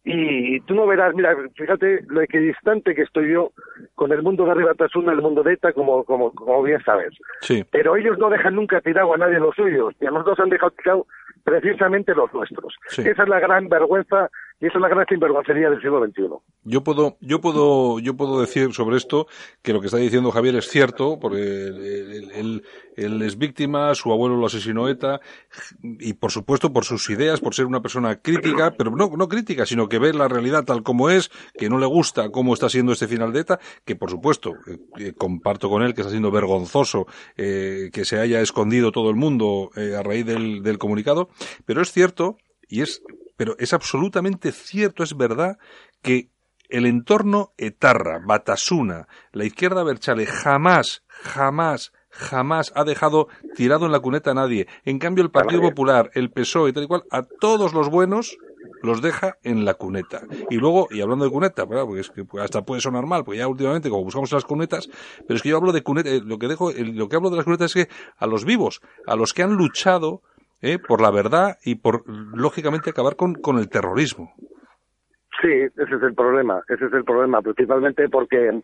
Y 0.09 0.61
tú 0.61 0.75
no 0.75 0.87
verás, 0.87 1.15
mira, 1.17 1.35
fíjate 1.57 2.03
lo 2.07 2.21
equidistante 2.21 2.95
que 2.95 3.03
estoy 3.03 3.33
yo 3.33 3.51
con 3.97 4.13
el 4.13 4.23
mundo 4.23 4.45
de 4.45 4.53
arriba 4.53 4.75
Tasuna, 4.75 5.13
el 5.13 5.21
mundo 5.21 5.43
de 5.43 5.55
ETA, 5.55 5.73
como, 5.73 6.05
como, 6.05 6.33
como 6.33 6.63
bien 6.63 6.81
sabes. 6.85 7.13
Sí. 7.41 7.65
Pero 7.73 7.97
ellos 7.97 8.17
no 8.17 8.31
dejan 8.31 8.55
nunca 8.55 8.81
tirado 8.83 9.13
a 9.15 9.17
nadie 9.17 9.41
los 9.41 9.57
suyos, 9.57 9.95
y 10.01 10.07
a 10.07 10.13
los 10.13 10.25
dos 10.25 10.39
han 10.39 10.49
dejado 10.49 10.71
tirado 10.71 11.07
precisamente 11.47 12.13
los 12.13 12.33
nuestros. 12.35 12.75
Esa 12.99 13.23
es 13.23 13.29
la 13.29 13.39
gran 13.39 13.69
vergüenza 13.69 14.29
y 14.59 14.67
esa 14.67 14.79
es 14.79 14.81
la 14.81 14.89
gran 14.89 15.07
sinvergüencería 15.07 15.69
del 15.69 15.81
siglo 15.83 16.03
XXI. 16.05 16.23
Yo 16.65 16.83
puedo, 16.83 17.19
yo 17.21 17.41
puedo, 17.43 17.99
yo 17.99 18.17
puedo 18.17 18.41
decir 18.41 18.73
sobre 18.73 18.97
esto 18.97 19.27
que 19.63 19.75
lo 19.75 19.81
que 19.81 19.87
está 19.87 19.99
diciendo 19.99 20.31
Javier 20.31 20.57
es 20.57 20.69
cierto, 20.69 21.19
porque 21.21 21.39
él, 21.39 22.63
es 22.97 23.37
víctima, 23.37 23.95
su 23.95 24.11
abuelo 24.11 24.37
lo 24.37 24.47
asesinó 24.47 24.89
ETA, 24.89 25.21
y 25.83 26.15
por 26.15 26.31
supuesto 26.31 26.73
por 26.73 26.85
sus 26.85 27.11
ideas, 27.11 27.41
por 27.41 27.55
ser 27.55 27.67
una 27.67 27.83
persona 27.83 28.17
crítica, 28.17 28.75
pero 28.77 28.91
no, 28.91 29.11
no 29.15 29.29
crítica, 29.29 29.67
sino 29.67 29.89
que 29.89 29.99
ve 29.99 30.15
la 30.15 30.27
realidad 30.27 30.65
tal 30.65 30.83
como 30.83 31.11
es, 31.11 31.31
que 31.59 31.69
no 31.69 31.79
le 31.79 31.87
gusta 31.87 32.31
cómo 32.31 32.55
está 32.55 32.71
siendo 32.71 32.93
este 32.93 33.09
final 33.09 33.35
de 33.35 33.41
ETA, 33.41 33.61
que 33.85 33.95
por 33.95 34.11
supuesto, 34.11 34.55
eh, 34.99 35.13
comparto 35.13 35.69
con 35.69 35.83
él 35.83 35.93
que 35.93 36.01
está 36.01 36.11
siendo 36.11 36.31
vergonzoso 36.31 37.07
eh, 37.37 37.91
que 37.93 38.07
se 38.07 38.19
haya 38.19 38.41
escondido 38.41 38.91
todo 38.91 39.11
el 39.11 39.17
mundo 39.17 39.71
eh, 39.77 39.95
a 39.95 40.03
raíz 40.03 40.25
del, 40.25 40.63
del 40.63 40.79
comunicado, 40.79 41.29
pero 41.67 41.83
es 41.83 41.93
cierto, 41.93 42.39
y 42.69 42.83
es 42.83 43.03
pero 43.37 43.55
es 43.59 43.73
absolutamente 43.73 44.53
cierto, 44.53 45.03
es 45.03 45.17
verdad, 45.17 45.59
que 46.03 46.31
el 46.69 46.87
entorno 46.87 47.53
etarra, 47.59 48.21
Batasuna, 48.25 49.09
la 49.33 49.45
izquierda 49.45 49.85
Berchale, 49.85 50.27
jamás, 50.27 51.05
jamás, 51.09 51.93
jamás 52.11 52.73
ha 52.75 52.85
dejado 52.85 53.29
tirado 53.55 53.87
en 53.87 53.93
la 53.93 54.01
cuneta 54.01 54.33
a 54.33 54.35
nadie. 54.35 54.67
En 54.85 54.99
cambio, 54.99 55.23
el 55.23 55.31
Partido 55.31 55.61
Popular, 55.61 56.11
el 56.15 56.31
PSOE 56.31 56.71
y 56.71 56.73
tal 56.73 56.85
y 56.85 56.87
cual, 56.87 57.05
a 57.11 57.23
todos 57.23 57.73
los 57.73 57.89
buenos 57.89 58.37
los 58.83 59.01
deja 59.01 59.37
en 59.43 59.65
la 59.65 59.75
cuneta. 59.75 60.23
Y 60.51 60.57
luego, 60.57 60.89
y 60.91 61.01
hablando 61.01 61.25
de 61.25 61.31
cuneta, 61.31 61.67
porque 61.67 62.01
es 62.01 62.11
que 62.11 62.25
hasta 62.41 62.63
puede 62.63 62.81
sonar 62.81 63.07
mal, 63.07 63.25
porque 63.25 63.39
ya 63.39 63.49
últimamente 63.49 63.91
como 63.91 64.05
buscamos 64.05 64.33
las 64.33 64.45
cunetas, 64.45 64.89
pero 65.27 65.37
es 65.37 65.43
que 65.43 65.51
yo 65.51 65.57
hablo 65.57 65.73
de 65.73 65.83
cuneta, 65.83 66.11
eh, 66.11 66.21
lo 66.25 66.39
que 66.39 66.49
dejo, 66.49 66.73
lo 66.73 67.09
que 67.09 67.17
hablo 67.17 67.31
de 67.31 67.37
las 67.37 67.45
cunetas 67.45 67.77
es 67.77 67.87
que 67.87 67.95
a 68.17 68.27
los 68.27 68.45
vivos, 68.45 68.81
a 69.07 69.15
los 69.15 69.33
que 69.33 69.43
han 69.43 69.55
luchado 69.55 70.23
¿eh? 70.63 70.79
por 70.79 71.01
la 71.01 71.11
verdad 71.11 71.57
y 71.65 71.77
por, 71.77 72.05
lógicamente, 72.09 72.91
acabar 72.91 73.17
con, 73.17 73.35
con 73.35 73.59
el 73.59 73.69
terrorismo. 73.69 74.33
Sí, 75.41 75.49
ese 75.49 75.95
es 75.95 76.03
el 76.03 76.15
problema, 76.15 76.63
ese 76.69 76.87
es 76.87 76.93
el 76.93 77.05
problema, 77.05 77.43
principalmente 77.43 78.09
porque 78.09 78.63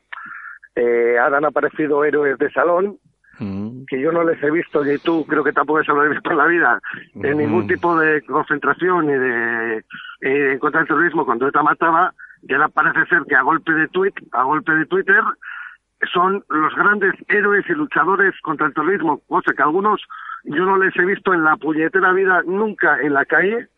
eh, 0.75 1.19
ahora 1.19 1.39
han 1.39 1.45
aparecido 1.45 2.05
héroes 2.05 2.39
de 2.39 2.51
salón 2.51 2.99
mm. 3.39 3.85
que 3.87 4.01
yo 4.01 4.11
no 4.11 4.25
les 4.25 4.43
he 4.43 4.51
visto, 4.51 4.83
ni 4.83 4.97
tú 4.99 5.27
creo 5.27 5.45
que 5.45 5.53
tampoco 5.53 5.85
se 5.85 5.93
lo 5.93 6.05
he 6.05 6.09
visto 6.09 6.31
en 6.31 6.37
la 6.39 6.47
vida, 6.47 6.81
en 7.15 7.37
ningún 7.37 7.67
tipo 7.67 7.99
de 7.99 8.23
concentración 8.23 9.07
ni 9.07 9.13
de 9.13 9.85
eh, 10.23 10.59
contra 10.59 10.81
el 10.81 10.87
terrorismo 10.87 11.27
cuando 11.27 11.47
ETA 11.47 11.63
mataba, 11.63 12.15
y 12.43 12.55
ahora 12.55 12.69
parece 12.69 13.05
ser 13.07 13.23
que 13.29 13.37
a 13.37 13.43
golpe 13.43 13.73
de 13.73 13.89
tweet, 13.89 14.15
a 14.33 14.45
golpe 14.45 14.73
de 14.73 14.87
Twitter, 14.87 15.23
son 16.13 16.43
los 16.49 16.75
grandes 16.75 17.15
héroes 17.29 17.65
y 17.69 17.73
luchadores 17.73 18.35
contra 18.43 18.67
el 18.67 18.75
terrorismo, 18.75 19.21
cosa 19.29 19.53
que 19.53 19.63
algunos 19.63 20.01
yo 20.45 20.65
no 20.65 20.77
les 20.79 20.97
he 20.97 21.05
visto 21.05 21.33
en 21.33 21.45
la 21.45 21.57
puñetera 21.57 22.13
vida 22.13 22.43
nunca 22.45 22.99
en 23.01 23.15
la 23.15 23.25
calle, 23.25 23.69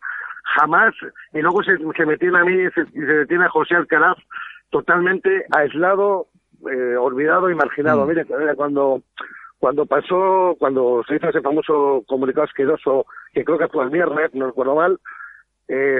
jamás, 0.43 0.93
y 1.33 1.41
luego 1.41 1.63
se, 1.63 1.77
se 1.77 2.05
me 2.05 2.17
tiene 2.17 2.39
a 2.39 2.43
mí 2.43 2.53
y 2.53 2.71
se, 2.71 2.83
detiene 2.93 3.45
a 3.45 3.49
José 3.49 3.75
Alcaraz 3.75 4.17
totalmente 4.69 5.45
aislado, 5.51 6.27
eh, 6.71 6.95
olvidado 6.97 7.49
y 7.49 7.55
marginado. 7.55 8.05
Mm. 8.05 8.09
Mire, 8.09 8.25
cuando 8.55 9.01
cuando 9.59 9.85
pasó, 9.85 10.55
cuando 10.59 11.03
se 11.07 11.15
hizo 11.15 11.29
ese 11.29 11.41
famoso 11.41 12.03
comunicado 12.07 12.45
asqueroso, 12.45 13.05
que 13.33 13.43
creo 13.43 13.57
que 13.57 13.67
fue 13.69 13.85
el 13.85 13.89
viernes, 13.89 14.33
no 14.33 14.47
recuerdo 14.47 14.75
mal, 14.75 14.99
eh, 15.67 15.99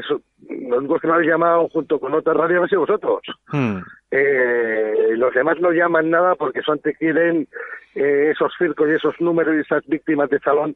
los 0.50 0.80
únicos 0.80 1.02
que 1.02 1.08
me 1.08 1.14
habéis 1.14 1.30
llamado 1.30 1.68
junto 1.70 2.00
con 2.00 2.14
otra 2.14 2.34
radio 2.34 2.58
habéis 2.58 2.70
sido 2.70 2.82
vosotros. 2.82 3.22
Mm. 3.52 3.78
Eh, 4.12 5.16
los 5.18 5.34
demás 5.34 5.60
no 5.60 5.72
llaman 5.72 6.10
nada 6.10 6.36
porque 6.36 6.62
son 6.62 6.80
te 6.80 6.94
quieren 6.96 7.48
eh, 7.96 8.32
esos 8.32 8.52
circos 8.58 8.88
y 8.90 8.96
esos 8.96 9.16
números 9.20 9.56
y 9.56 9.62
esas 9.62 9.86
víctimas 9.88 10.30
de 10.30 10.40
salón 10.40 10.76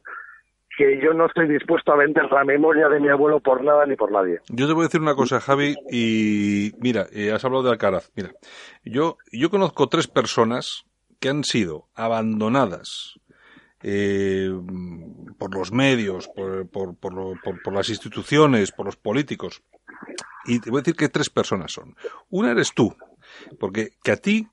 que 0.76 0.98
yo 1.02 1.12
no 1.12 1.26
estoy 1.26 1.46
dispuesto 1.46 1.92
a 1.92 1.96
vender 1.96 2.30
la 2.32 2.44
memoria 2.44 2.88
de 2.88 3.00
mi 3.00 3.08
abuelo 3.08 3.40
por 3.40 3.62
nada 3.62 3.84
ni 3.86 3.96
por 3.96 4.10
nadie. 4.10 4.40
Yo 4.48 4.66
te 4.66 4.72
voy 4.72 4.84
a 4.84 4.86
decir 4.86 5.00
una 5.00 5.14
cosa, 5.14 5.40
Javi, 5.40 5.74
y 5.90 6.72
mira, 6.78 7.06
eh, 7.12 7.32
has 7.32 7.44
hablado 7.44 7.64
de 7.64 7.70
Alcaraz. 7.70 8.10
Mira, 8.16 8.30
yo, 8.84 9.18
yo 9.30 9.50
conozco 9.50 9.88
tres 9.88 10.06
personas 10.06 10.84
que 11.20 11.28
han 11.28 11.44
sido 11.44 11.88
abandonadas 11.94 13.20
eh, 13.82 14.50
por 15.38 15.54
los 15.54 15.72
medios, 15.72 16.28
por, 16.28 16.68
por, 16.68 16.96
por, 16.96 17.72
las 17.72 17.88
instituciones, 17.88 18.72
por 18.72 18.86
los 18.86 18.96
políticos. 18.96 19.62
Y 20.44 20.60
te 20.60 20.70
voy 20.70 20.78
a 20.78 20.82
decir 20.82 20.96
que 20.96 21.08
tres 21.08 21.30
personas 21.30 21.72
son. 21.72 21.96
Una 22.28 22.52
eres 22.52 22.72
tú, 22.74 22.94
porque 23.58 23.92
que 24.02 24.12
a 24.12 24.16
ti 24.16 24.48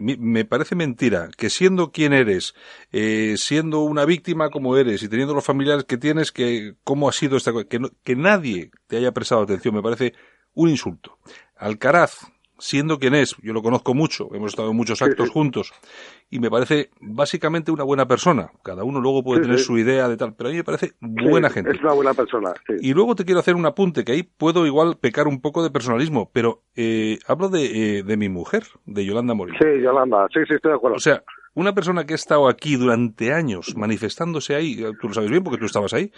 me 0.00 0.44
parece 0.44 0.76
mentira 0.76 1.28
que 1.36 1.50
siendo 1.50 1.90
quien 1.90 2.12
eres, 2.12 2.54
eh, 2.92 3.34
siendo 3.36 3.80
una 3.80 4.04
víctima 4.04 4.50
como 4.50 4.76
eres 4.76 5.02
y 5.02 5.08
teniendo 5.08 5.34
los 5.34 5.44
familiares 5.44 5.84
que 5.84 5.96
tienes, 5.96 6.30
que 6.30 6.74
cómo 6.84 7.08
ha 7.08 7.12
sido 7.12 7.36
esta 7.36 7.52
que, 7.68 7.80
que 8.04 8.16
nadie 8.16 8.70
te 8.86 8.96
haya 8.96 9.12
prestado 9.12 9.42
atención, 9.42 9.74
me 9.74 9.82
parece 9.82 10.14
un 10.54 10.68
insulto. 10.68 11.18
Alcaraz, 11.56 12.30
siendo 12.58 12.98
quien 12.98 13.14
es, 13.14 13.36
yo 13.42 13.52
lo 13.52 13.62
conozco 13.62 13.94
mucho, 13.94 14.28
hemos 14.34 14.52
estado 14.52 14.70
en 14.70 14.76
muchos 14.76 15.00
actos 15.02 15.30
juntos, 15.30 15.72
y 16.30 16.40
me 16.40 16.50
parece 16.50 16.90
básicamente 17.00 17.70
una 17.70 17.84
buena 17.84 18.06
persona. 18.06 18.50
Cada 18.62 18.84
uno 18.84 19.00
luego 19.00 19.22
puede 19.22 19.42
tener 19.42 19.58
su 19.58 19.78
idea 19.78 20.08
de 20.08 20.16
tal, 20.16 20.34
pero 20.34 20.48
a 20.48 20.52
mí 20.52 20.58
me 20.58 20.64
parece 20.64 20.92
buena 21.00 21.50
gente. 21.50 21.70
Es 21.70 21.80
una 21.80 21.94
buena 21.94 22.14
persona. 22.14 22.52
Y 22.80 22.92
luego 22.92 23.14
te 23.14 23.24
quiero 23.24 23.40
hacer 23.40 23.54
un 23.54 23.66
apunte, 23.66 24.04
que 24.04 24.12
ahí 24.12 24.22
puedo 24.22 24.66
igual 24.66 24.96
pecar 25.00 25.26
un 25.26 25.40
poco 25.40 25.62
de 25.62 25.70
personalismo, 25.70 26.30
pero 26.32 26.62
eh, 26.76 27.18
hablo 27.26 27.48
de, 27.48 27.98
eh, 27.98 28.02
de 28.02 28.16
mi 28.16 28.28
mujer, 28.28 28.64
de 28.84 29.04
Yolanda 29.04 29.34
Morín. 29.34 29.54
Sí, 29.58 29.80
Yolanda, 29.82 30.26
sí, 30.32 30.40
sí, 30.46 30.54
estoy 30.54 30.72
de 30.72 30.76
acuerdo. 30.76 30.96
O 30.96 31.00
sea, 31.00 31.22
una 31.54 31.74
persona 31.74 32.04
que 32.04 32.14
ha 32.14 32.16
estado 32.16 32.48
aquí 32.48 32.76
durante 32.76 33.32
años 33.32 33.74
manifestándose 33.76 34.54
ahí, 34.54 34.76
tú 35.00 35.08
lo 35.08 35.14
sabes 35.14 35.30
bien 35.30 35.42
porque 35.42 35.58
tú 35.58 35.66
estabas 35.66 35.92
ahí. 35.92 36.12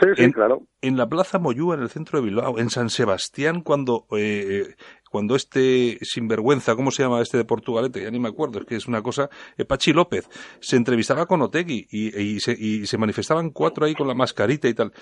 Sí, 0.00 0.08
sí, 0.16 0.32
claro. 0.32 0.62
En 0.82 0.96
la 0.96 1.08
Plaza 1.08 1.38
Moyúa, 1.38 1.74
en 1.74 1.82
el 1.82 1.88
centro 1.88 2.20
de 2.20 2.26
Bilbao, 2.26 2.58
en 2.58 2.68
San 2.68 2.90
Sebastián, 2.90 3.62
cuando 3.62 4.06
eh, 4.16 4.74
cuando 5.16 5.34
este 5.34 5.96
sinvergüenza, 6.02 6.76
¿cómo 6.76 6.90
se 6.90 7.02
llama 7.02 7.22
este 7.22 7.38
de 7.38 7.46
Portugalete? 7.46 8.02
Ya 8.02 8.10
ni 8.10 8.20
me 8.20 8.28
acuerdo, 8.28 8.58
es 8.58 8.66
que 8.66 8.74
es 8.74 8.86
una 8.86 9.00
cosa, 9.00 9.30
eh, 9.56 9.64
Pachi 9.64 9.94
López, 9.94 10.28
se 10.60 10.76
entrevistaba 10.76 11.24
con 11.24 11.40
Otegui 11.40 11.86
y, 11.90 12.38
se, 12.38 12.98
manifestaban 12.98 13.48
cuatro 13.48 13.86
ahí 13.86 13.94
con 13.94 14.08
la 14.08 14.12
mascarita 14.12 14.68
y 14.68 14.74
tal. 14.74 14.92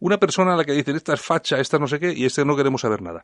Una 0.00 0.18
persona 0.18 0.54
a 0.54 0.56
la 0.56 0.64
que 0.64 0.72
dicen, 0.72 0.96
esta 0.96 1.14
es 1.14 1.24
facha, 1.24 1.60
esta 1.60 1.78
no 1.78 1.86
sé 1.86 2.00
qué, 2.00 2.12
y 2.12 2.24
este 2.24 2.44
no 2.44 2.56
queremos 2.56 2.80
saber 2.80 3.00
nada. 3.00 3.22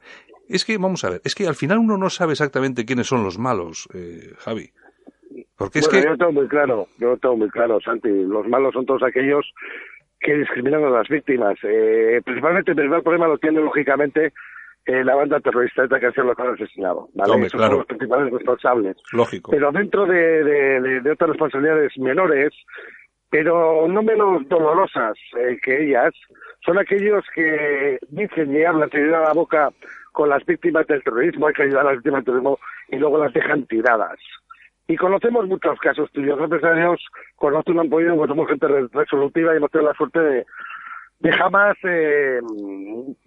Es 0.48 0.64
que, 0.64 0.78
vamos 0.78 1.02
a 1.02 1.10
ver, 1.10 1.20
es 1.24 1.34
que 1.34 1.48
al 1.48 1.56
final 1.56 1.78
uno 1.78 1.98
no 1.98 2.10
sabe 2.10 2.34
exactamente 2.34 2.84
quiénes 2.84 3.08
son 3.08 3.24
los 3.24 3.40
malos, 3.40 3.88
eh, 3.92 4.30
Javi. 4.38 4.70
Porque 5.58 5.80
es 5.80 5.88
que... 5.88 6.00
Yo 6.00 6.16
tengo 6.16 6.30
muy 6.30 6.46
claro, 6.46 6.86
yo 6.98 7.16
tengo 7.16 7.38
muy 7.38 7.50
claro, 7.50 7.80
Santi, 7.80 8.08
los 8.08 8.46
malos 8.46 8.72
son 8.72 8.86
todos 8.86 9.02
aquellos 9.02 9.52
que 10.20 10.32
discriminan 10.36 10.84
a 10.84 10.90
las 10.90 11.08
víctimas. 11.08 11.58
Eh, 11.64 12.20
principalmente 12.24 12.70
el 12.70 12.76
primer 12.76 13.02
problema 13.02 13.26
lo 13.26 13.38
tiene 13.38 13.60
lógicamente 13.60 14.32
eh, 14.86 15.04
la 15.04 15.16
banda 15.16 15.40
terrorista 15.40 15.86
de 15.86 16.00
que 16.00 16.06
ha 16.06 16.22
los 16.22 16.38
han 16.38 16.54
asesinado. 16.54 17.08
¿vale? 17.14 17.46
Esos 17.46 17.60
son 17.60 17.78
los 17.78 17.86
principales 17.86 18.32
responsables. 18.32 18.96
Lógico. 19.12 19.50
Pero 19.50 19.72
dentro 19.72 20.06
de, 20.06 20.44
de, 20.44 21.00
de, 21.00 21.10
otras 21.10 21.30
responsabilidades 21.30 21.98
menores, 21.98 22.52
pero 23.28 23.88
no 23.88 24.02
menos 24.02 24.48
dolorosas 24.48 25.18
eh, 25.38 25.58
que 25.60 25.88
ellas, 25.88 26.14
son 26.64 26.78
aquellos 26.78 27.24
que 27.34 27.98
dicen 28.10 28.56
y 28.56 28.62
hablan, 28.62 28.88
se 28.90 28.98
llenan 28.98 29.22
la 29.22 29.32
boca 29.32 29.70
con 30.12 30.28
las 30.28 30.46
víctimas 30.46 30.86
del 30.86 31.02
terrorismo, 31.02 31.48
hay 31.48 31.54
que 31.54 31.64
ayudar 31.64 31.86
a 31.86 31.90
las 31.90 31.96
víctimas 31.96 32.18
del 32.18 32.26
terrorismo, 32.26 32.58
y 32.88 32.96
luego 32.96 33.18
las 33.18 33.32
dejan 33.32 33.66
tiradas. 33.66 34.18
Y 34.88 34.96
conocemos 34.96 35.48
muchos 35.48 35.78
casos 35.80 36.10
tuyos, 36.12 36.38
empresarios, 36.40 37.04
conozco 37.34 37.72
un 37.72 37.80
apoyo, 37.80 38.14
pues 38.14 38.28
somos 38.28 38.48
gente 38.48 38.68
resolutiva 38.92 39.52
y 39.52 39.56
hemos 39.56 39.70
tenido 39.72 39.90
la 39.90 39.96
suerte 39.96 40.20
de, 40.20 40.46
de 41.18 41.32
jamás 41.32 41.76
eh, 41.85 42.40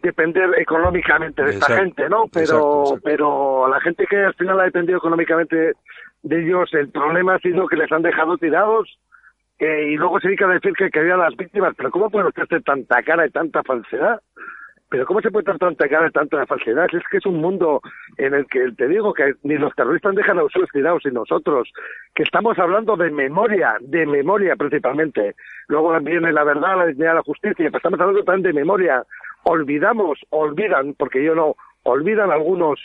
depender 0.04 0.50
económicamente 0.58 1.44
de 1.44 1.52
esta 1.52 1.78
gente, 1.78 2.08
¿no? 2.08 2.26
Pero, 2.32 3.00
pero 3.04 3.68
la 3.68 3.80
gente 3.82 4.06
que 4.06 4.18
al 4.18 4.36
final 4.36 4.60
ha 4.60 4.66
dependido 4.66 5.00
económicamente 5.00 5.74
de 6.22 6.44
ellos, 6.44 6.74
el 6.74 6.90
problema 6.90 7.36
ha 7.36 7.40
sido 7.40 7.68
que 7.68 7.78
les 7.78 7.92
han 7.92 8.02
dejado 8.02 8.38
tirados 8.38 9.00
eh, 9.58 9.90
y 9.92 9.96
luego 9.96 10.20
se 10.20 10.28
dedica 10.28 10.46
a 10.46 10.54
decir 10.54 10.74
que 10.74 10.90
querían 10.90 11.20
las 11.20 11.36
víctimas. 11.36 11.74
Pero 11.76 11.92
¿cómo 11.92 12.10
puede 12.10 12.28
usted 12.28 12.44
hacer 12.44 12.64
tanta 12.64 13.02
cara 13.04 13.26
y 13.26 13.32
tanta 13.32 13.64
falsedad? 13.64 14.22
Pero 14.90 15.06
¿cómo 15.06 15.22
se 15.22 15.30
puede 15.30 15.46
tratar 15.46 15.76
tanta 15.76 15.88
cara 15.88 16.46
falsedad? 16.48 16.88
Es 16.92 17.04
que 17.12 17.18
es 17.18 17.26
un 17.28 17.40
mundo 17.40 17.80
en 18.18 18.34
el 18.34 18.48
que 18.48 18.72
te 18.72 18.88
digo 18.88 19.14
que 19.14 19.36
ni 19.44 19.56
los 19.56 19.74
terroristas 19.76 20.16
dejan 20.16 20.40
a 20.40 20.42
los 20.42 20.52
tirados 20.74 21.06
y 21.06 21.12
nosotros, 21.12 21.72
que 22.16 22.24
estamos 22.24 22.58
hablando 22.58 22.98
de 22.98 23.12
memoria, 23.12 23.78
de 23.82 24.08
memoria 24.08 24.56
principalmente. 24.56 25.36
Luego 25.68 26.00
viene 26.00 26.34
la 26.34 26.44
verdad, 26.44 26.78
la 26.78 26.88
dignidad, 26.88 27.16
la 27.16 27.22
justicia, 27.22 27.68
pero 27.68 27.78
estamos 27.78 28.00
hablando 28.00 28.24
también 28.24 28.54
de 28.54 28.60
memoria. 28.60 29.04
Olvidamos, 29.44 30.20
olvidan, 30.32 30.96
porque 30.96 31.24
yo 31.24 31.36
no, 31.36 31.56
olvidan 31.84 32.32
algunos 32.32 32.80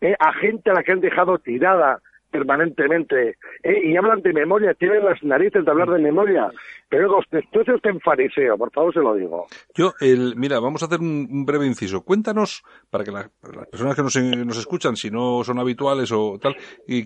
eh, 0.00 0.16
a 0.18 0.32
gente 0.32 0.70
a 0.70 0.74
la 0.74 0.82
que 0.82 0.92
han 0.92 1.00
dejado 1.00 1.38
tirada, 1.38 2.00
permanentemente 2.30 3.36
¿eh? 3.62 3.80
y 3.84 3.96
hablan 3.96 4.22
de 4.22 4.32
memoria, 4.32 4.74
tienen 4.74 5.04
las 5.04 5.22
narices 5.22 5.64
de 5.64 5.70
hablar 5.70 5.90
de 5.90 5.98
memoria. 5.98 6.50
Pero 6.88 7.18
usted, 7.18 7.40
tú 7.52 7.60
eres 7.60 7.84
en 7.84 8.00
fariseo, 8.00 8.56
por 8.56 8.70
favor 8.72 8.92
se 8.92 9.00
lo 9.00 9.14
digo. 9.14 9.46
Yo, 9.74 9.92
el, 10.00 10.34
mira, 10.36 10.60
vamos 10.60 10.82
a 10.82 10.86
hacer 10.86 11.00
un, 11.00 11.44
breve 11.44 11.66
inciso. 11.66 12.02
Cuéntanos, 12.02 12.62
para 12.90 13.04
que 13.04 13.10
las 13.10 13.28
personas 13.70 13.94
que 13.94 14.02
nos, 14.02 14.16
nos, 14.16 14.58
escuchan, 14.58 14.96
si 14.96 15.10
no 15.10 15.44
son 15.44 15.58
habituales 15.58 16.10
o 16.12 16.38
tal, 16.40 16.56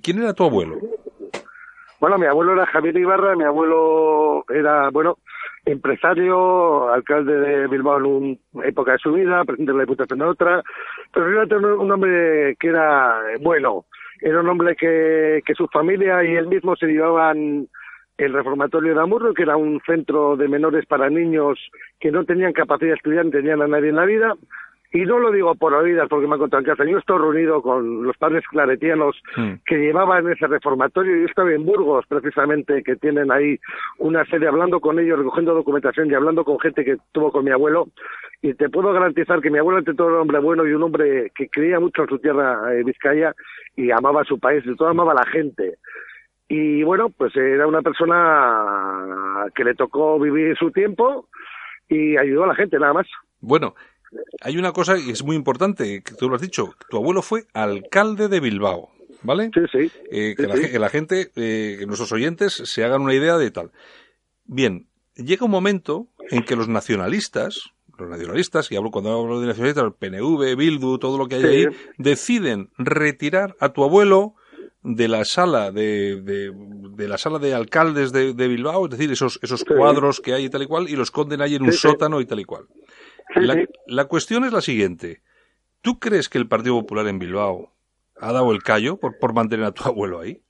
¿quién 0.03 0.19
era 0.19 0.33
tu 0.33 0.45
abuelo? 0.45 0.77
Bueno, 2.01 2.19
mi 2.19 2.27
abuelo 2.27 2.53
era 2.53 2.67
Javier 2.67 2.97
Ibarra, 2.99 3.35
mi 3.35 3.45
abuelo 3.45 4.45
era, 4.51 4.91
bueno, 4.91 5.19
empresario, 5.65 6.93
alcalde 6.93 7.35
de 7.35 7.67
Bilbao 7.67 7.99
en 7.99 8.39
una 8.53 8.67
época 8.67 8.93
de 8.93 8.99
su 8.99 9.13
vida, 9.13 9.45
presidente 9.45 9.73
de 9.73 9.79
la 9.79 9.85
Diputación 9.85 10.21
en 10.21 10.29
otra, 10.29 10.63
pero 11.13 11.43
era 11.43 11.57
un 11.57 11.91
hombre 11.91 12.57
que 12.61 12.69
era 12.69 13.23
bueno, 13.41 13.87
era 14.25 14.41
un 14.41 14.49
hombre 14.49 14.75
que, 14.75 15.43
que 15.45 15.55
su 15.55 15.69
familia 15.69 16.25
y 16.25 16.35
él 16.35 16.47
mismo 16.47 16.75
se 16.77 16.87
llevaban 16.87 17.69
el 18.17 18.33
reformatorio 18.33 18.95
de 18.95 19.01
Amurro, 19.03 19.35
que 19.35 19.43
era 19.43 19.59
un 19.59 19.83
centro 19.85 20.35
de 20.37 20.49
menores 20.49 20.87
para 20.87 21.11
niños 21.11 21.59
que 22.01 22.11
no 22.11 22.25
tenían 22.25 22.55
capacidad 22.55 22.93
de 22.93 22.97
estudiar 22.97 23.27
ni 23.27 23.33
tenían 23.33 23.61
a 23.61 23.69
nadie 23.69 23.91
en 23.91 23.97
la 23.97 24.07
vida. 24.07 24.35
Y 24.95 25.05
no 25.07 25.19
lo 25.19 25.33
digo 25.33 25.57
por 25.57 25.75
oídas, 25.75 26.09
porque 26.09 26.29
me 26.29 26.35
han 26.35 26.39
contado 26.39 26.61
en 26.61 26.67
casa. 26.67 26.85
Yo 26.85 26.99
estoy 26.99 27.19
reunido 27.19 27.61
con 27.63 28.05
los 28.05 28.17
padres 28.17 28.45
claretianos 28.47 29.21
hmm. 29.37 29.55
que 29.67 29.77
llevaban 29.77 30.31
ese 30.31 30.47
reformatorio. 30.47 31.17
Yo 31.17 31.27
estaba 31.27 31.53
en 31.53 31.67
Burgos, 31.67 32.07
precisamente, 32.07 32.81
que 32.85 32.95
tienen 32.95 33.33
ahí 33.33 33.59
una 33.99 34.25
sede 34.27 34.47
hablando 34.47 34.79
con 34.79 35.01
ellos, 35.01 35.19
recogiendo 35.19 35.53
documentación 35.53 36.09
y 36.09 36.15
hablando 36.15 36.45
con 36.45 36.61
gente 36.61 36.85
que 36.85 36.93
estuvo 36.93 37.33
con 37.33 37.45
mi 37.45 37.51
abuelo. 37.51 37.89
Y 38.41 38.55
te 38.55 38.69
puedo 38.69 38.93
garantizar 38.93 39.41
que 39.41 39.51
mi 39.51 39.59
abuelo, 39.59 39.79
ante 39.79 39.95
todo, 39.95 40.07
era 40.07 40.17
un 40.19 40.23
hombre 40.23 40.39
bueno 40.39 40.65
y 40.65 40.73
un 40.73 40.85
hombre 40.85 41.33
que 41.35 41.49
creía 41.49 41.81
mucho 41.81 42.03
en 42.03 42.09
su 42.11 42.21
tierra, 42.21 42.73
eh, 42.73 42.85
Vizcaya, 42.85 43.35
y 43.75 43.91
amaba 43.91 44.21
a 44.21 44.25
su 44.25 44.39
país, 44.39 44.63
y 44.65 44.77
todo 44.77 44.87
amaba 44.87 45.11
a 45.11 45.17
la 45.17 45.27
gente. 45.27 45.75
Y 46.49 46.85
bueno, 46.85 47.09
pues 47.09 47.35
era 47.35 47.67
una 47.67 47.83
persona 47.83 49.47
que 49.57 49.65
le 49.65 49.75
tocó 49.75 50.21
vivir 50.21 50.57
su 50.57 50.71
tiempo 50.71 51.27
y 51.89 52.17
ayudó 52.17 52.45
a 52.45 52.49
la 52.49 52.55
gente, 52.55 52.79
nada 52.79 52.93
más. 52.93 53.09
Bueno, 53.41 53.75
hay 54.41 54.57
una 54.59 54.73
cosa 54.73 54.97
que 54.97 55.11
es 55.11 55.23
muy 55.23 55.37
importante, 55.37 56.03
que 56.03 56.15
tú 56.15 56.29
lo 56.29 56.37
has 56.37 56.43
dicho, 56.43 56.75
tu 56.89 56.97
abuelo 56.97 57.23
fue 57.23 57.47
alcalde 57.53 58.29
de 58.29 58.41
Bilbao, 58.41 58.91
¿vale? 59.23 59.51
Sí, 59.55 59.61
sí. 59.73 59.93
Eh, 60.11 60.35
que, 60.37 60.79
La, 60.79 60.89
gente, 60.89 61.31
eh, 61.37 61.77
que 61.79 61.87
nuestros 61.87 62.13
oyentes 62.13 62.55
se 62.55 62.85
hagan 62.85 63.03
una 63.03 63.15
idea 63.15 63.37
de 63.37 63.51
tal. 63.51 63.71
Bien, 64.45 64.87
llega 65.17 65.45
un 65.45 65.51
momento 65.51 66.09
en 66.31 66.45
que 66.45 66.57
los 66.57 66.69
nacionalistas, 66.69 67.71
los 67.99 68.09
nacionalistas, 68.09 68.71
y 68.71 68.77
hablo 68.77 68.91
cuando 68.91 69.19
hablo 69.19 69.41
de 69.41 69.47
nacionalistas, 69.47 69.85
el 69.85 69.93
PNV, 69.93 70.57
Bildu, 70.57 70.99
todo 70.99 71.19
lo 71.19 71.27
que 71.27 71.37
hay 71.37 71.45
ahí, 71.45 71.67
deciden 71.99 72.71
retirar 72.77 73.57
a 73.61 73.73
tu 73.73 73.85
abuelo 73.85 74.35
de 74.85 75.09
la 75.09 75.25
sala 75.25 75.73
de, 75.73 76.21
de, 76.21 77.09
la 77.09 77.17
sala 77.17 77.39
de 77.39 77.55
alcaldes 77.55 78.13
de, 78.13 78.33
Bilbao, 78.35 78.85
es 78.85 78.91
decir, 78.91 79.11
esos, 79.11 79.41
esos 79.43 79.65
cuadros 79.65 80.21
que 80.21 80.35
hay 80.35 80.45
y 80.45 80.51
tal 80.51 80.63
y 80.63 80.67
cual, 80.67 80.89
y 80.89 80.97
los 80.97 81.09
esconden 81.09 81.41
ahí 81.41 81.55
en 81.55 81.63
un 81.63 81.73
sótano 81.73 82.21
y 82.21 82.27
tal 82.27 82.41
y 82.41 82.45
cual. 82.45 82.67
La, 83.35 83.65
la, 83.87 84.05
cuestión 84.07 84.45
es 84.45 84.53
la 84.53 84.61
siguiente. 84.61 85.21
¿Tú 85.81 85.99
crees 85.99 86.29
que 86.29 86.39
el 86.39 86.49
Partido 86.49 86.81
Popular 86.81 87.07
en 87.09 87.19
Bilbao 87.19 87.73
ha 88.21 88.33
dado 88.33 88.53
el 88.53 88.63
callo 88.63 88.97
por, 88.97 89.19
por 89.19 89.35
mantener 89.35 89.67
a 89.67 89.73
tu 89.73 89.85
abuelo 89.89 90.21
ahí? 90.21 90.41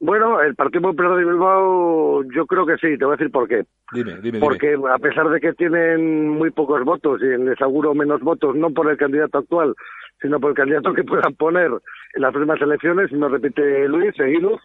Bueno, 0.00 0.40
el 0.40 0.54
Partido 0.54 0.82
Popular 0.82 1.14
de 1.16 1.26
Bilbao 1.26 2.22
yo 2.34 2.46
creo 2.46 2.64
que 2.64 2.78
sí, 2.78 2.96
te 2.96 3.04
voy 3.04 3.12
a 3.12 3.16
decir 3.16 3.30
por 3.30 3.46
qué. 3.46 3.64
Dime, 3.92 4.18
dime, 4.22 4.40
Porque 4.40 4.74
a 4.90 4.98
pesar 4.98 5.28
de 5.28 5.40
que 5.40 5.52
tienen 5.52 6.28
muy 6.28 6.50
pocos 6.50 6.82
votos 6.84 7.20
y 7.20 7.26
les 7.26 7.60
auguro 7.60 7.94
menos 7.94 8.22
votos, 8.22 8.56
no 8.56 8.70
por 8.70 8.90
el 8.90 8.96
candidato 8.96 9.38
actual, 9.38 9.74
sino 10.22 10.40
por 10.40 10.50
el 10.50 10.56
candidato 10.56 10.94
que 10.94 11.04
puedan 11.04 11.34
poner 11.34 11.70
en 12.14 12.22
las 12.22 12.32
próximas 12.32 12.62
elecciones, 12.62 13.10
si 13.10 13.16
no 13.16 13.28
repite 13.28 13.86
Luis, 13.88 14.14
seguidos, 14.16 14.60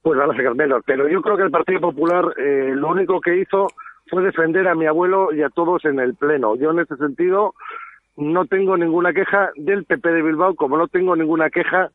pues 0.00 0.16
van 0.16 0.30
a 0.30 0.36
sacar 0.36 0.54
menos. 0.54 0.82
Pero 0.86 1.08
yo 1.08 1.22
creo 1.22 1.36
que 1.36 1.42
el 1.42 1.50
Partido 1.50 1.80
Popular 1.80 2.32
eh, 2.36 2.72
lo 2.76 2.88
único 2.88 3.20
que 3.20 3.38
hizo 3.38 3.66
fue 4.12 4.22
defender 4.22 4.68
a 4.68 4.74
mi 4.74 4.84
abuelo 4.84 5.32
y 5.32 5.40
a 5.42 5.48
todos 5.48 5.86
en 5.86 5.98
el 5.98 6.14
Pleno. 6.14 6.54
Yo 6.56 6.70
en 6.70 6.80
ese 6.80 6.96
sentido 6.96 7.54
no 8.18 8.44
tengo 8.44 8.76
ninguna 8.76 9.14
queja 9.14 9.50
del 9.56 9.86
PP 9.86 10.06
de 10.06 10.20
Bilbao, 10.20 10.54
como 10.54 10.76
no 10.76 10.86
tengo 10.86 11.16
ninguna 11.16 11.48
queja 11.48 11.90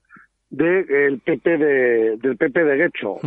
del 0.50 1.21
PP 1.24 1.57
de, 1.59 2.17
del 2.17 2.36
PP 2.38 2.63
de 2.63 2.77
Guecho. 2.77 3.17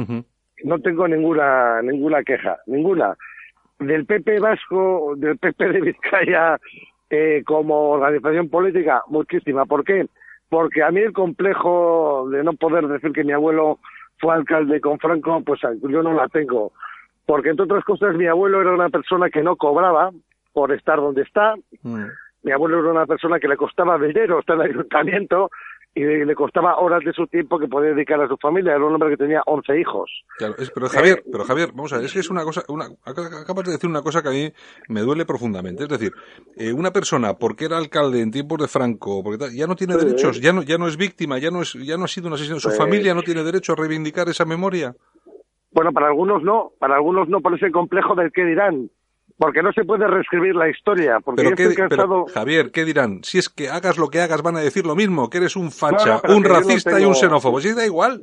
No 0.65 0.81
tengo 0.81 1.07
ninguna 1.07 1.83
ninguna 1.83 2.25
queja, 2.25 2.59
ninguna. 2.67 3.17
Del 3.79 4.07
PP 4.07 4.41
vasco, 4.41 5.15
del 5.17 5.39
PP 5.39 5.69
de 5.69 5.81
Vizcaya 5.83 6.59
eh, 7.11 7.45
como 7.47 7.91
organización 7.91 8.49
política, 8.49 9.05
muchísima. 9.07 9.67
¿Por 9.67 9.85
qué? 9.85 10.09
Porque 10.49 10.83
a 10.83 10.91
mí 10.91 10.99
el 10.99 11.13
complejo 11.13 12.29
de 12.29 12.43
no 12.43 12.55
poder 12.55 12.89
decir 12.89 13.13
que 13.13 13.23
mi 13.23 13.33
abuelo 13.33 13.79
fue 14.19 14.35
alcalde 14.35 14.81
con 14.81 14.99
Franco, 14.99 15.41
pues 15.47 15.61
yo 15.61 16.03
no 16.03 16.13
la 16.13 16.27
tengo. 16.27 16.73
Porque 17.27 17.51
entre 17.51 17.65
otras 17.65 17.85
cosas 17.85 18.17
mi 18.17 18.27
abuelo 18.27 18.61
era 18.61 18.73
una 18.73 18.89
persona 18.89 19.31
que 19.31 19.43
no 19.43 19.57
cobraba 19.57 20.11
por 20.53 20.73
estar 20.73 20.97
donde 20.97 21.23
está. 21.23 21.55
Mm. 21.83 22.07
Mi 22.43 22.53
abuelo 22.53 22.81
era 22.81 22.91
una 22.91 23.07
persona 23.07 23.39
que 23.39 23.49
le 23.49 23.57
costaba 23.57 23.99
dinero 23.99 24.41
estar 24.41 24.57
en 24.57 24.63
el 24.63 24.71
ayuntamiento 24.71 25.51
y 25.93 26.05
le, 26.05 26.35
costaba 26.37 26.79
horas 26.79 27.03
de 27.05 27.13
su 27.13 27.27
tiempo 27.27 27.59
que 27.59 27.67
podía 27.67 27.91
dedicar 27.91 28.21
a 28.21 28.29
su 28.29 28.37
familia. 28.37 28.75
Era 28.75 28.85
un 28.85 28.95
hombre 28.95 29.11
que 29.11 29.17
tenía 29.17 29.43
11 29.45 29.81
hijos. 29.81 30.11
Claro, 30.39 30.55
pero 30.73 30.89
Javier, 30.89 31.19
eh, 31.19 31.29
pero 31.31 31.45
Javier, 31.45 31.71
vamos 31.75 31.93
a 31.93 31.97
ver, 31.97 32.05
es 32.07 32.13
que 32.13 32.21
es 32.21 32.31
una 32.31 32.45
cosa, 32.45 32.63
una, 32.69 32.87
acabas 33.05 33.65
de 33.65 33.73
decir 33.73 33.91
una 33.91 34.03
cosa 34.03 34.23
que 34.23 34.29
a 34.29 34.33
mí 34.33 34.53
me 34.89 35.01
duele 35.01 35.27
profundamente. 35.27 35.83
Es 35.83 35.89
decir, 35.89 36.13
eh, 36.57 36.73
una 36.73 36.93
persona, 36.93 37.35
porque 37.35 37.65
era 37.65 37.77
alcalde 37.77 38.21
en 38.21 38.31
tiempos 38.31 38.59
de 38.59 38.69
Franco, 38.69 39.23
porque 39.25 39.47
ya 39.53 39.67
no 39.67 39.75
tiene 39.75 39.97
derechos, 39.97 40.41
ya 40.41 40.53
no, 40.53 40.63
ya 40.63 40.79
no 40.79 40.87
es 40.87 40.97
víctima, 40.97 41.39
ya 41.39 41.51
no 41.51 41.63
es, 41.63 41.73
ya 41.73 41.97
no 41.97 42.05
ha 42.05 42.09
sido 42.09 42.29
un 42.29 42.35
asesino, 42.35 42.61
su 42.61 42.71
familia 42.71 43.13
no 43.13 43.23
tiene 43.23 43.43
derecho 43.43 43.73
a 43.73 43.77
reivindicar 43.77 44.29
esa 44.29 44.45
memoria. 44.45 44.95
Bueno, 45.73 45.93
para 45.93 46.09
algunos 46.09 46.43
no, 46.43 46.73
para 46.79 46.97
algunos 46.97 47.29
no 47.29 47.41
por 47.41 47.55
ese 47.55 47.71
complejo 47.71 48.15
del 48.15 48.33
que 48.33 48.45
dirán 48.45 48.91
porque 49.41 49.63
no 49.63 49.73
se 49.73 49.85
puede 49.85 50.07
reescribir 50.07 50.55
la 50.55 50.69
historia. 50.69 51.19
Porque 51.25 51.55
pero, 51.89 52.27
Javier, 52.27 52.71
¿qué 52.71 52.85
dirán? 52.85 53.25
Si 53.25 53.39
es 53.39 53.49
que 53.49 53.71
hagas 53.71 53.97
lo 53.97 54.09
que 54.09 54.21
hagas, 54.21 54.43
van 54.43 54.57
a 54.57 54.61
decir 54.61 54.85
lo 54.85 54.95
mismo, 54.95 55.31
que 55.31 55.39
eres 55.39 55.57
un 55.57 55.71
facha, 55.71 56.21
un 56.29 56.45
racista 56.45 57.01
y 57.01 57.07
un 57.07 57.15
xenófobo. 57.15 57.59
Si 57.59 57.73
da 57.73 57.87
igual. 57.87 58.21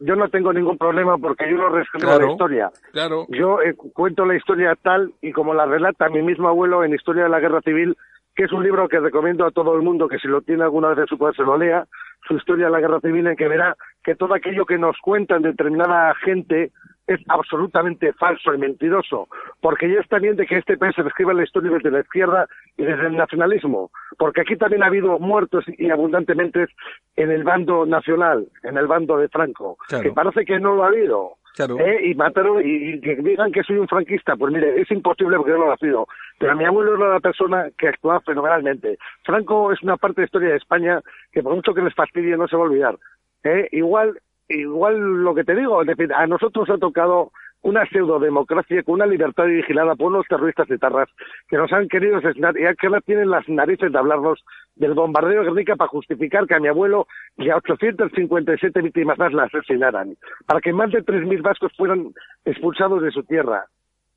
Yo 0.00 0.16
no 0.16 0.28
tengo 0.30 0.54
ningún 0.54 0.78
problema 0.78 1.18
porque 1.18 1.44
yo 1.50 1.58
no 1.58 1.68
reescribo 1.68 2.18
la 2.18 2.30
historia. 2.30 2.70
Claro. 2.92 3.26
Yo 3.28 3.60
eh, 3.60 3.74
cuento 3.92 4.24
la 4.24 4.34
historia 4.34 4.74
tal 4.80 5.12
y 5.20 5.32
como 5.32 5.52
la 5.52 5.66
relata 5.66 6.08
mi 6.08 6.22
mismo 6.22 6.48
abuelo 6.48 6.84
en 6.84 6.94
Historia 6.94 7.24
de 7.24 7.30
la 7.30 7.40
Guerra 7.40 7.60
Civil, 7.60 7.94
que 8.34 8.44
es 8.44 8.52
un 8.52 8.62
libro 8.62 8.88
que 8.88 9.00
recomiendo 9.00 9.44
a 9.44 9.50
todo 9.50 9.74
el 9.74 9.82
mundo 9.82 10.08
que 10.08 10.18
si 10.18 10.28
lo 10.28 10.40
tiene 10.40 10.64
alguna 10.64 10.88
vez 10.88 10.98
en 10.98 11.06
su 11.06 11.18
poder 11.18 11.36
se 11.36 11.42
lo 11.42 11.58
lea, 11.58 11.86
su 12.26 12.36
Historia 12.36 12.66
de 12.66 12.72
la 12.72 12.80
Guerra 12.80 13.00
Civil, 13.00 13.26
en 13.26 13.36
que 13.36 13.48
verá 13.48 13.76
que 14.02 14.14
todo 14.14 14.34
aquello 14.34 14.66
que 14.66 14.78
nos 14.78 14.96
cuentan 14.98 15.42
determinada 15.42 16.14
gente 16.16 16.72
es 17.06 17.20
absolutamente 17.28 18.12
falso 18.14 18.52
y 18.52 18.58
mentiroso, 18.58 19.28
porque 19.60 19.88
ya 19.88 20.00
está 20.00 20.18
bien 20.18 20.36
de 20.36 20.46
que 20.46 20.58
este 20.58 20.76
país 20.76 20.94
se 20.94 21.04
describa 21.04 21.32
la 21.34 21.44
historia 21.44 21.70
desde 21.70 21.90
la 21.90 22.00
izquierda 22.00 22.48
y 22.76 22.84
desde 22.84 23.06
el 23.06 23.16
nacionalismo, 23.16 23.90
porque 24.18 24.40
aquí 24.40 24.56
también 24.56 24.82
ha 24.82 24.86
habido 24.86 25.18
muertos 25.18 25.64
y 25.78 25.90
abundantemente 25.90 26.66
en 27.14 27.30
el 27.30 27.44
bando 27.44 27.86
nacional, 27.86 28.48
en 28.64 28.76
el 28.76 28.86
bando 28.86 29.18
de 29.18 29.28
Franco, 29.28 29.78
que 29.88 30.10
parece 30.10 30.44
que 30.44 30.58
no 30.58 30.74
lo 30.74 30.84
ha 30.84 30.88
habido. 30.88 31.36
¿Eh? 31.58 32.10
Y 32.10 32.14
mataron, 32.14 32.60
y, 32.64 33.00
que 33.00 33.16
digan 33.16 33.52
que 33.52 33.62
soy 33.62 33.78
un 33.78 33.88
franquista, 33.88 34.36
pues 34.36 34.52
mire, 34.52 34.80
es 34.80 34.90
imposible 34.90 35.36
porque 35.36 35.52
yo 35.52 35.58
no 35.58 35.66
lo 35.66 35.76
sido. 35.76 36.06
Pero 36.38 36.56
mi 36.56 36.64
abuelo 36.64 36.96
era 36.96 37.14
la 37.14 37.20
persona 37.20 37.68
que 37.78 37.88
actuaba 37.88 38.20
fenomenalmente. 38.20 38.98
Franco 39.24 39.72
es 39.72 39.82
una 39.82 39.96
parte 39.96 40.20
de 40.20 40.22
la 40.22 40.26
historia 40.26 40.48
de 40.50 40.56
España 40.56 41.00
que 41.32 41.42
por 41.42 41.54
mucho 41.54 41.74
que 41.74 41.82
les 41.82 41.94
fastidie 41.94 42.36
no 42.36 42.46
se 42.48 42.56
va 42.56 42.62
a 42.62 42.66
olvidar. 42.66 42.96
¿eh? 43.44 43.68
Igual 43.72 44.18
igual 44.48 45.24
lo 45.24 45.34
que 45.34 45.44
te 45.44 45.56
digo, 45.56 45.80
es 45.80 45.88
decir, 45.88 46.12
a 46.12 46.26
nosotros 46.26 46.70
ha 46.70 46.78
tocado 46.78 47.32
una 47.66 47.84
pseudo-democracia 47.86 48.84
con 48.84 48.94
una 48.94 49.06
libertad 49.06 49.46
vigilada 49.46 49.96
por 49.96 50.12
unos 50.12 50.26
terroristas 50.28 50.68
de 50.68 50.78
tarras 50.78 51.08
que 51.48 51.56
nos 51.56 51.72
han 51.72 51.88
querido 51.88 52.18
asesinar 52.18 52.56
y 52.56 52.62
que 52.76 52.86
ahora 52.86 53.00
tienen 53.00 53.28
las 53.28 53.48
narices 53.48 53.90
de 53.90 53.98
hablarnos 53.98 54.44
del 54.76 54.94
bombardeo 54.94 55.40
de 55.40 55.46
Guernica 55.46 55.74
para 55.74 55.88
justificar 55.88 56.46
que 56.46 56.54
a 56.54 56.60
mi 56.60 56.68
abuelo 56.68 57.08
y 57.36 57.50
a 57.50 57.56
857 57.56 58.82
víctimas 58.82 59.18
más 59.18 59.32
la 59.32 59.44
asesinaran, 59.44 60.16
para 60.46 60.60
que 60.60 60.72
más 60.72 60.92
de 60.92 61.04
3.000 61.04 61.42
vascos 61.42 61.72
fueran 61.76 62.12
expulsados 62.44 63.02
de 63.02 63.10
su 63.10 63.24
tierra. 63.24 63.66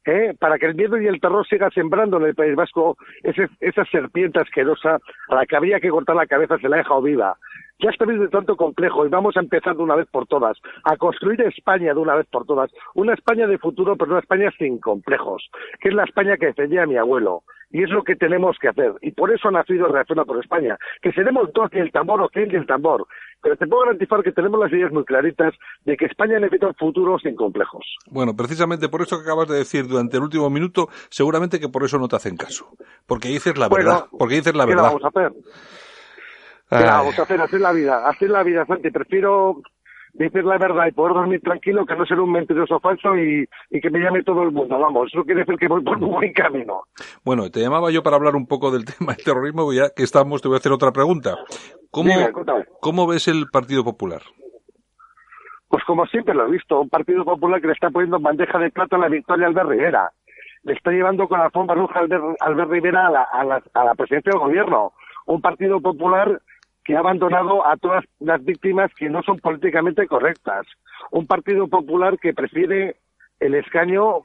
¿Eh? 0.05 0.33
para 0.39 0.57
que 0.57 0.65
el 0.65 0.75
miedo 0.75 0.99
y 0.99 1.05
el 1.07 1.19
terror 1.19 1.45
siga 1.45 1.69
sembrando 1.71 2.17
en 2.17 2.23
el 2.23 2.33
País 2.33 2.55
Vasco 2.55 2.97
ese, 3.21 3.47
esa 3.59 3.83
serpiente 3.85 4.39
asquerosa 4.39 4.97
a 5.27 5.35
la 5.35 5.45
que 5.45 5.55
habría 5.57 5.79
que 5.79 5.89
cortar 5.89 6.15
la 6.15 6.25
cabeza 6.25 6.57
se 6.57 6.69
la 6.69 6.77
ha 6.77 6.79
dejado 6.79 7.01
viva. 7.01 7.37
Ya 7.79 7.89
está 7.89 8.05
de 8.05 8.27
tanto 8.27 8.57
complejo 8.57 9.05
y 9.05 9.09
vamos 9.09 9.37
a 9.37 9.39
empezar 9.39 9.75
de 9.77 9.83
una 9.83 9.95
vez 9.95 10.07
por 10.11 10.27
todas, 10.27 10.57
a 10.83 10.97
construir 10.97 11.41
España 11.41 11.93
de 11.93 11.99
una 11.99 12.15
vez 12.15 12.27
por 12.27 12.45
todas, 12.45 12.69
una 12.93 13.13
España 13.13 13.47
de 13.47 13.57
futuro, 13.57 13.95
pero 13.95 14.11
una 14.11 14.19
España 14.19 14.51
sin 14.57 14.79
complejos, 14.79 15.49
que 15.79 15.89
es 15.89 15.95
la 15.95 16.03
España 16.03 16.35
que 16.37 16.47
defendía 16.47 16.85
mi 16.85 16.97
abuelo. 16.97 17.43
Y 17.71 17.83
es 17.83 17.89
lo 17.91 18.03
que 18.03 18.15
tenemos 18.15 18.57
que 18.59 18.67
hacer. 18.67 18.93
Y 19.01 19.11
por 19.11 19.31
eso 19.31 19.47
ha 19.47 19.51
nacido 19.51 19.87
Reacciona 19.87 20.25
por 20.25 20.43
España. 20.43 20.75
Que 21.03 21.11
seremos 21.11 21.53
dos 21.53 21.69
el 21.73 21.91
tambor 21.91 22.19
o 22.19 22.27
quien 22.27 22.49
el 22.49 22.65
tambor. 22.65 23.05
Pero 23.43 23.57
te 23.57 23.67
puedo 23.67 23.83
garantizar 23.83 24.23
que 24.23 24.31
tenemos 24.31 24.59
las 24.59 24.71
ideas 24.71 24.91
muy 24.91 25.05
claritas 25.05 25.53
de 25.85 25.95
que 25.95 26.05
España 26.05 26.39
necesita 26.39 26.65
un 26.65 26.73
futuro 26.73 27.19
sin 27.19 27.35
complejos. 27.35 27.85
Bueno, 28.09 28.35
precisamente 28.35 28.89
por 28.89 29.03
eso 29.03 29.17
que 29.17 29.23
acabas 29.23 29.49
de 29.49 29.57
decir 29.57 29.87
durante 29.87 30.17
el 30.17 30.23
último 30.23 30.49
minuto, 30.49 30.87
seguramente 31.09 31.59
que 31.59 31.69
por 31.69 31.83
eso 31.83 31.99
no 31.99 32.07
te 32.07 32.15
hacen 32.15 32.37
caso. 32.37 32.69
Porque 33.05 33.27
dices 33.27 33.55
la 33.55 33.69
verdad. 33.69 34.05
Porque 34.17 34.35
dices 34.35 34.55
la 34.55 34.65
verdad. 34.65 34.83
vamos 34.85 35.03
a 35.03 35.07
hacer? 35.09 35.31
Vamos 36.69 37.19
a 37.19 37.23
hacer? 37.23 37.41
Hacer 37.41 37.61
la 37.61 37.71
vida, 37.71 38.07
hacer 38.07 38.29
la 38.29 38.43
vida, 38.43 38.65
Santi. 38.65 38.91
Prefiero 38.91 39.61
decir 40.13 40.43
la 40.43 40.57
verdad 40.57 40.87
y 40.87 40.91
poder 40.91 41.13
dormir 41.13 41.41
tranquilo 41.41 41.85
que 41.85 41.95
no 41.95 42.05
ser 42.05 42.19
un 42.19 42.31
mentiroso 42.31 42.79
falso 42.79 43.15
y, 43.17 43.47
que 43.69 43.89
me 43.89 43.99
llame 43.99 44.23
todo 44.23 44.43
el 44.43 44.51
mundo. 44.51 44.77
Vamos, 44.79 45.09
eso 45.13 45.23
quiere 45.23 45.41
decir 45.41 45.57
que 45.57 45.67
voy 45.67 45.83
por 45.83 45.97
un 45.97 46.11
buen 46.11 46.33
camino. 46.33 46.83
Bueno, 47.23 47.49
te 47.49 47.61
llamaba 47.61 47.91
yo 47.91 48.03
para 48.03 48.17
hablar 48.17 48.35
un 48.35 48.47
poco 48.47 48.71
del 48.71 48.85
tema 48.97 49.13
del 49.13 49.23
terrorismo, 49.23 49.71
ya 49.73 49.89
que 49.95 50.03
estamos, 50.03 50.41
te 50.41 50.47
voy 50.47 50.55
a 50.55 50.59
hacer 50.59 50.71
otra 50.71 50.91
pregunta. 50.91 51.35
¿Cómo, 51.91 52.13
¿cómo 52.81 53.07
ves 53.07 53.27
el 53.27 53.47
Partido 53.51 53.83
Popular? 53.83 54.21
Pues 55.67 55.83
como 55.85 56.05
siempre 56.07 56.33
lo 56.33 56.47
he 56.47 56.51
visto, 56.51 56.81
un 56.81 56.89
Partido 56.89 57.23
Popular 57.23 57.61
que 57.61 57.67
le 57.67 57.73
está 57.73 57.89
poniendo 57.89 58.19
bandeja 58.19 58.57
de 58.57 58.71
plata 58.71 58.95
a 58.95 58.99
la 58.99 59.07
victoria 59.07 59.45
al 59.45 59.51
Albert 59.51 59.69
Rivera. 59.69 60.11
Le 60.63 60.73
está 60.73 60.91
llevando 60.91 61.27
con 61.27 61.39
la 61.39 61.45
alfombra 61.45 61.75
roja 61.75 61.99
al 61.99 62.35
Albert 62.39 62.71
Rivera 62.71 63.07
a 63.07 63.11
la, 63.11 63.23
a, 63.23 63.43
la, 63.43 63.63
a 63.73 63.83
la 63.85 63.95
presidencia 63.95 64.31
del 64.31 64.41
gobierno. 64.41 64.93
Un 65.25 65.41
Partido 65.41 65.79
Popular 65.79 66.41
que 66.83 66.95
ha 66.95 66.99
abandonado 66.99 67.65
a 67.65 67.77
todas 67.77 68.03
las 68.19 68.43
víctimas 68.43 68.91
que 68.95 69.09
no 69.09 69.21
son 69.23 69.39
políticamente 69.39 70.07
correctas. 70.07 70.65
Un 71.11 71.27
Partido 71.27 71.67
Popular 71.67 72.17
que 72.19 72.33
prefiere 72.33 72.95
el 73.39 73.55
escaño 73.55 74.23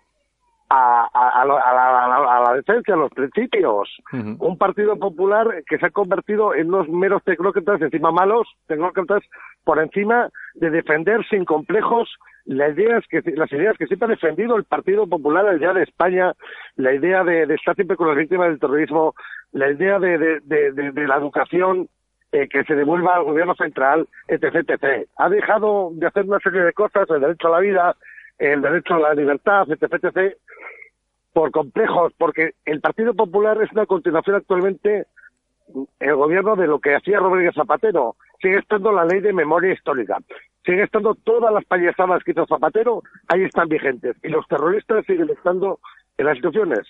a, 0.70 1.08
a, 1.12 1.44
la, 1.44 2.54
defensa, 2.54 2.94
a 2.94 2.96
los 2.96 3.10
principios. 3.12 3.88
Un 4.12 4.58
Partido 4.58 4.96
Popular 4.96 5.62
que 5.66 5.78
se 5.78 5.86
ha 5.86 5.90
convertido 5.90 6.54
en 6.54 6.68
unos 6.68 6.88
meros 6.88 7.22
tecnócratas, 7.24 7.80
encima 7.82 8.10
malos, 8.10 8.48
tecnócratas, 8.66 9.22
por 9.64 9.78
encima 9.78 10.30
de 10.54 10.70
defender 10.70 11.24
sin 11.28 11.44
complejos 11.44 12.08
las 12.44 12.76
ideas 12.76 13.04
que, 13.08 13.22
las 13.36 13.50
ideas 13.52 13.76
que 13.78 13.86
siempre 13.86 14.06
ha 14.06 14.10
defendido 14.10 14.56
el 14.56 14.64
Partido 14.64 15.06
Popular, 15.06 15.44
la 15.44 15.56
idea 15.56 15.72
de 15.72 15.82
España, 15.82 16.32
la 16.76 16.92
idea 16.92 17.24
de, 17.24 17.42
estar 17.54 17.74
siempre 17.74 17.96
con 17.96 18.08
las 18.08 18.16
víctimas 18.16 18.48
del 18.48 18.60
terrorismo, 18.60 19.14
la 19.52 19.70
idea 19.70 19.98
de, 19.98 20.18
de 20.18 21.06
la 21.06 21.16
educación, 21.16 21.88
eh, 22.34 22.48
que 22.48 22.64
se 22.64 22.74
devuelva 22.74 23.14
al 23.14 23.22
gobierno 23.22 23.54
central, 23.54 24.08
etc, 24.26 24.56
etc. 24.56 25.08
Ha 25.18 25.28
dejado 25.28 25.90
de 25.92 26.08
hacer 26.08 26.24
una 26.24 26.40
serie 26.40 26.62
de 26.62 26.72
cosas, 26.72 27.08
el 27.08 27.20
derecho 27.20 27.46
a 27.46 27.52
la 27.52 27.60
vida, 27.60 27.96
el 28.38 28.60
derecho 28.60 28.94
a 28.94 28.98
la 28.98 29.14
libertad, 29.14 29.68
etc, 29.70 30.34
por 31.32 31.52
complejos, 31.52 32.12
porque 32.18 32.54
el 32.64 32.80
Partido 32.80 33.14
Popular 33.14 33.62
es 33.62 33.70
una 33.70 33.86
continuación 33.86 34.34
actualmente 34.34 35.06
el 36.00 36.14
gobierno 36.16 36.56
de 36.56 36.66
lo 36.66 36.80
que 36.80 36.96
hacía 36.96 37.20
Rodríguez 37.20 37.54
Zapatero. 37.54 38.16
Sigue 38.42 38.58
estando 38.58 38.90
la 38.90 39.04
ley 39.04 39.20
de 39.20 39.32
memoria 39.32 39.72
histórica. 39.72 40.18
siguen 40.66 40.80
estando 40.80 41.14
todas 41.14 41.54
las 41.54 41.64
payasadas 41.66 42.24
que 42.24 42.32
hizo 42.32 42.46
Zapatero, 42.46 43.04
ahí 43.28 43.44
están 43.44 43.68
vigentes. 43.68 44.16
Y 44.24 44.28
los 44.28 44.44
terroristas 44.48 45.06
siguen 45.06 45.30
estando 45.30 45.78
en 46.18 46.26
las 46.26 46.34
situaciones 46.34 46.80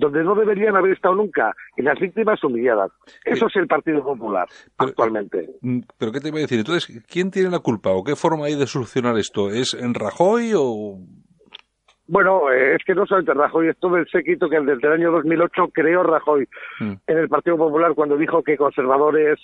donde 0.00 0.24
no 0.24 0.34
deberían 0.34 0.74
haber 0.76 0.92
estado 0.92 1.14
nunca, 1.14 1.54
y 1.76 1.82
las 1.82 1.98
víctimas 2.00 2.42
humilladas. 2.42 2.90
Eso 3.24 3.46
es 3.46 3.56
el 3.56 3.66
Partido 3.66 4.02
Popular 4.02 4.48
actualmente. 4.78 5.50
Mm, 5.60 5.80
¿Pero 5.98 6.10
qué 6.10 6.20
te 6.20 6.28
iba 6.28 6.38
a 6.38 6.40
decir? 6.40 6.58
Entonces, 6.58 7.04
¿quién 7.06 7.30
tiene 7.30 7.50
la 7.50 7.58
culpa 7.60 7.90
o 7.90 8.02
qué 8.02 8.16
forma 8.16 8.46
hay 8.46 8.56
de 8.56 8.66
solucionar 8.66 9.16
esto? 9.18 9.50
¿Es 9.50 9.74
en 9.74 9.94
Rajoy 9.94 10.52
o...? 10.56 10.98
Bueno, 12.06 12.50
eh, 12.50 12.74
es 12.74 12.84
que 12.84 12.94
no 12.94 13.06
solamente 13.06 13.34
Rajoy, 13.34 13.68
es 13.68 13.78
todo 13.78 13.96
el 13.96 14.08
séquito 14.08 14.48
que 14.48 14.58
desde 14.58 14.86
el 14.88 14.94
año 14.94 15.12
2008 15.12 15.68
creó 15.72 16.02
Rajoy 16.02 16.48
mm. 16.80 16.92
en 17.06 17.18
el 17.18 17.28
Partido 17.28 17.56
Popular 17.56 17.92
cuando 17.94 18.16
dijo 18.16 18.42
que 18.42 18.56
conservadores, 18.56 19.38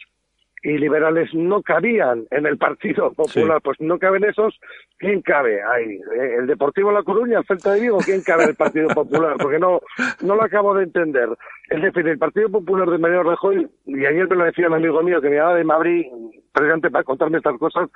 y 0.67 0.79
liberales 0.79 1.33
no 1.33 1.63
cabían 1.63 2.27
en 2.33 2.45
el 2.45 2.59
Partido 2.59 3.13
Popular, 3.13 3.61
pues 3.63 3.81
no 3.81 4.01
caben 4.01 4.25
esos, 4.25 4.59
¿quién 4.99 5.23
cabe 5.23 5.63
ahí? 5.63 5.93
Eh, 5.95 6.37
¿El 6.41 6.49
Deportivo 6.49 6.91
La 6.91 7.05
Coruña, 7.05 7.39
el 7.39 7.47
Celta 7.47 7.75
de 7.75 7.83
Vigo? 7.83 7.99
¿Quién 8.05 8.23
cabe 8.23 8.43
en 8.43 8.49
el 8.49 8.57
Partido 8.57 8.89
Popular? 8.89 9.37
Porque 9.39 9.61
no, 9.61 9.81
no 10.23 10.35
lo 10.35 10.43
acabo 10.43 10.75
de 10.75 10.83
entender. 10.83 11.29
Es 11.71 11.81
decir, 11.81 12.09
el 12.09 12.19
Partido 12.19 12.51
Popular 12.51 12.91
de 12.91 12.99
Mariano 12.99 13.31
Rajoy, 13.31 13.69
y 13.85 14.07
ayer 14.07 14.29
me 14.29 14.35
lo 14.35 14.45
decía 14.45 14.67
un 14.67 14.75
amigo 14.75 15.01
mío 15.05 15.21
que 15.21 15.31
me 15.31 15.37
llamaba 15.37 15.55
de 15.55 15.65
Madrid, 15.65 16.07
precisamente 16.53 16.91
para 16.91 17.05
contarme 17.05 17.39
estas 17.39 17.59
cosas, 17.59 17.89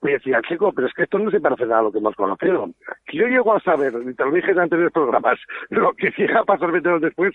me 0.00 0.12
decía, 0.12 0.40
chico, 0.48 0.72
pero 0.72 0.86
es 0.86 0.94
que 0.94 1.02
esto 1.02 1.18
no 1.18 1.30
se 1.30 1.40
parece 1.40 1.66
nada 1.66 1.80
a 1.80 1.82
lo 1.82 1.92
que 1.92 1.98
hemos 1.98 2.14
conocido. 2.14 2.70
Que 3.06 3.18
yo 3.18 3.26
llego 3.26 3.54
a 3.54 3.60
saber, 3.60 3.92
y 4.06 4.14
te 4.14 4.24
lo 4.24 4.30
dije 4.32 4.50
en 4.50 4.60
anteriores 4.60 4.94
programas, 4.94 5.38
lo 5.68 5.92
que 5.92 6.10
llega 6.16 6.40
a 6.40 6.44
pasar 6.44 6.72
20 6.72 6.88
años 6.88 7.02
después, 7.02 7.34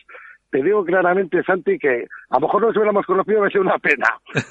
te 0.51 0.63
digo 0.63 0.83
claramente, 0.83 1.43
Santi, 1.43 1.77
que 1.77 2.07
a 2.29 2.35
lo 2.35 2.41
mejor 2.41 2.61
no 2.61 2.67
nos 2.67 2.77
hubiéramos 2.77 3.05
conocido, 3.05 3.41
me 3.41 3.49
sido 3.49 3.61
una 3.61 3.77
pena, 3.77 4.07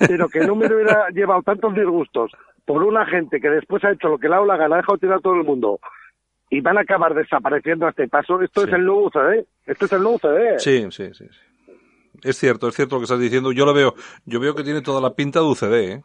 pero 0.06 0.28
que 0.28 0.40
no 0.40 0.54
me 0.54 0.66
hubiera 0.66 1.08
llevado 1.14 1.42
tantos 1.42 1.74
disgustos 1.74 2.30
por 2.64 2.82
una 2.82 3.06
gente 3.06 3.40
que 3.40 3.48
después 3.48 3.82
ha 3.84 3.92
hecho 3.92 4.08
lo 4.08 4.18
que 4.18 4.28
le 4.28 4.34
ha 4.34 4.36
dado 4.36 4.46
la 4.46 4.56
gana, 4.56 4.76
ha 4.76 4.78
dejado 4.78 4.98
tirar 4.98 5.18
a 5.18 5.20
todo 5.20 5.34
el 5.34 5.44
mundo 5.44 5.80
y 6.50 6.60
van 6.60 6.78
a 6.78 6.82
acabar 6.82 7.14
desapareciendo 7.14 7.86
a 7.86 7.90
este 7.90 8.08
paso. 8.08 8.40
Esto 8.42 8.64
es 8.64 8.72
el 8.72 8.84
nuevo 8.84 9.06
UCD, 9.06 9.46
esto 9.66 9.84
es 9.86 9.92
el 9.92 10.02
nuevo 10.02 10.16
UCD. 10.16 10.58
Sí, 10.58 10.86
sí, 10.90 11.12
sí, 11.14 11.24
Es 12.22 12.36
cierto, 12.36 12.68
es 12.68 12.74
cierto 12.74 12.96
lo 12.96 13.00
que 13.00 13.04
estás 13.04 13.20
diciendo. 13.20 13.52
Yo 13.52 13.66
lo 13.66 13.74
veo, 13.74 13.94
yo 14.24 14.40
veo 14.40 14.54
que 14.54 14.64
tiene 14.64 14.82
toda 14.82 15.00
la 15.00 15.14
pinta 15.14 15.40
de 15.40 15.46
UCD, 15.46 15.74
¿eh? 15.74 16.02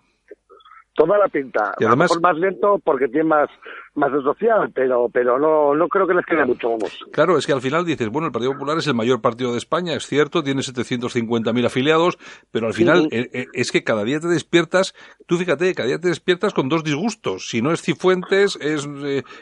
Toda 0.95 1.17
la 1.17 1.27
pinta. 1.27 1.73
Y 1.79 1.85
además, 1.85 2.11
a 2.11 2.15
lo 2.15 2.21
mejor 2.21 2.21
más 2.21 2.37
lento 2.37 2.79
porque 2.83 3.07
tiene 3.07 3.29
más 3.29 3.49
más 3.95 4.11
social, 4.23 4.71
pero, 4.73 5.07
pero 5.13 5.37
no, 5.37 5.75
no 5.75 5.87
creo 5.87 6.07
que 6.07 6.15
les 6.15 6.25
quede 6.25 6.45
mucho 6.45 6.69
vamos. 6.69 7.05
Claro, 7.11 7.37
es 7.37 7.45
que 7.45 7.53
al 7.53 7.61
final 7.61 7.85
dices, 7.85 8.09
bueno, 8.09 8.27
el 8.27 8.31
Partido 8.31 8.53
Popular 8.53 8.77
es 8.77 8.87
el 8.87 8.95
mayor 8.95 9.21
partido 9.21 9.51
de 9.51 9.59
España, 9.59 9.93
es 9.93 10.07
cierto, 10.07 10.41
tiene 10.41 10.61
750.000 10.61 11.65
afiliados, 11.65 12.17
pero 12.51 12.67
al 12.67 12.73
final 12.73 13.07
eh, 13.11 13.29
eh, 13.33 13.45
es 13.53 13.71
que 13.71 13.83
cada 13.83 14.03
día 14.03 14.19
te 14.19 14.27
despiertas, 14.27 14.95
tú 15.27 15.37
fíjate, 15.37 15.75
cada 15.75 15.87
día 15.87 15.99
te 15.99 16.07
despiertas 16.07 16.53
con 16.53 16.69
dos 16.69 16.83
disgustos. 16.83 17.49
Si 17.49 17.61
no 17.61 17.71
es 17.71 17.83
Cifuentes, 17.83 18.57
es, 18.59 18.89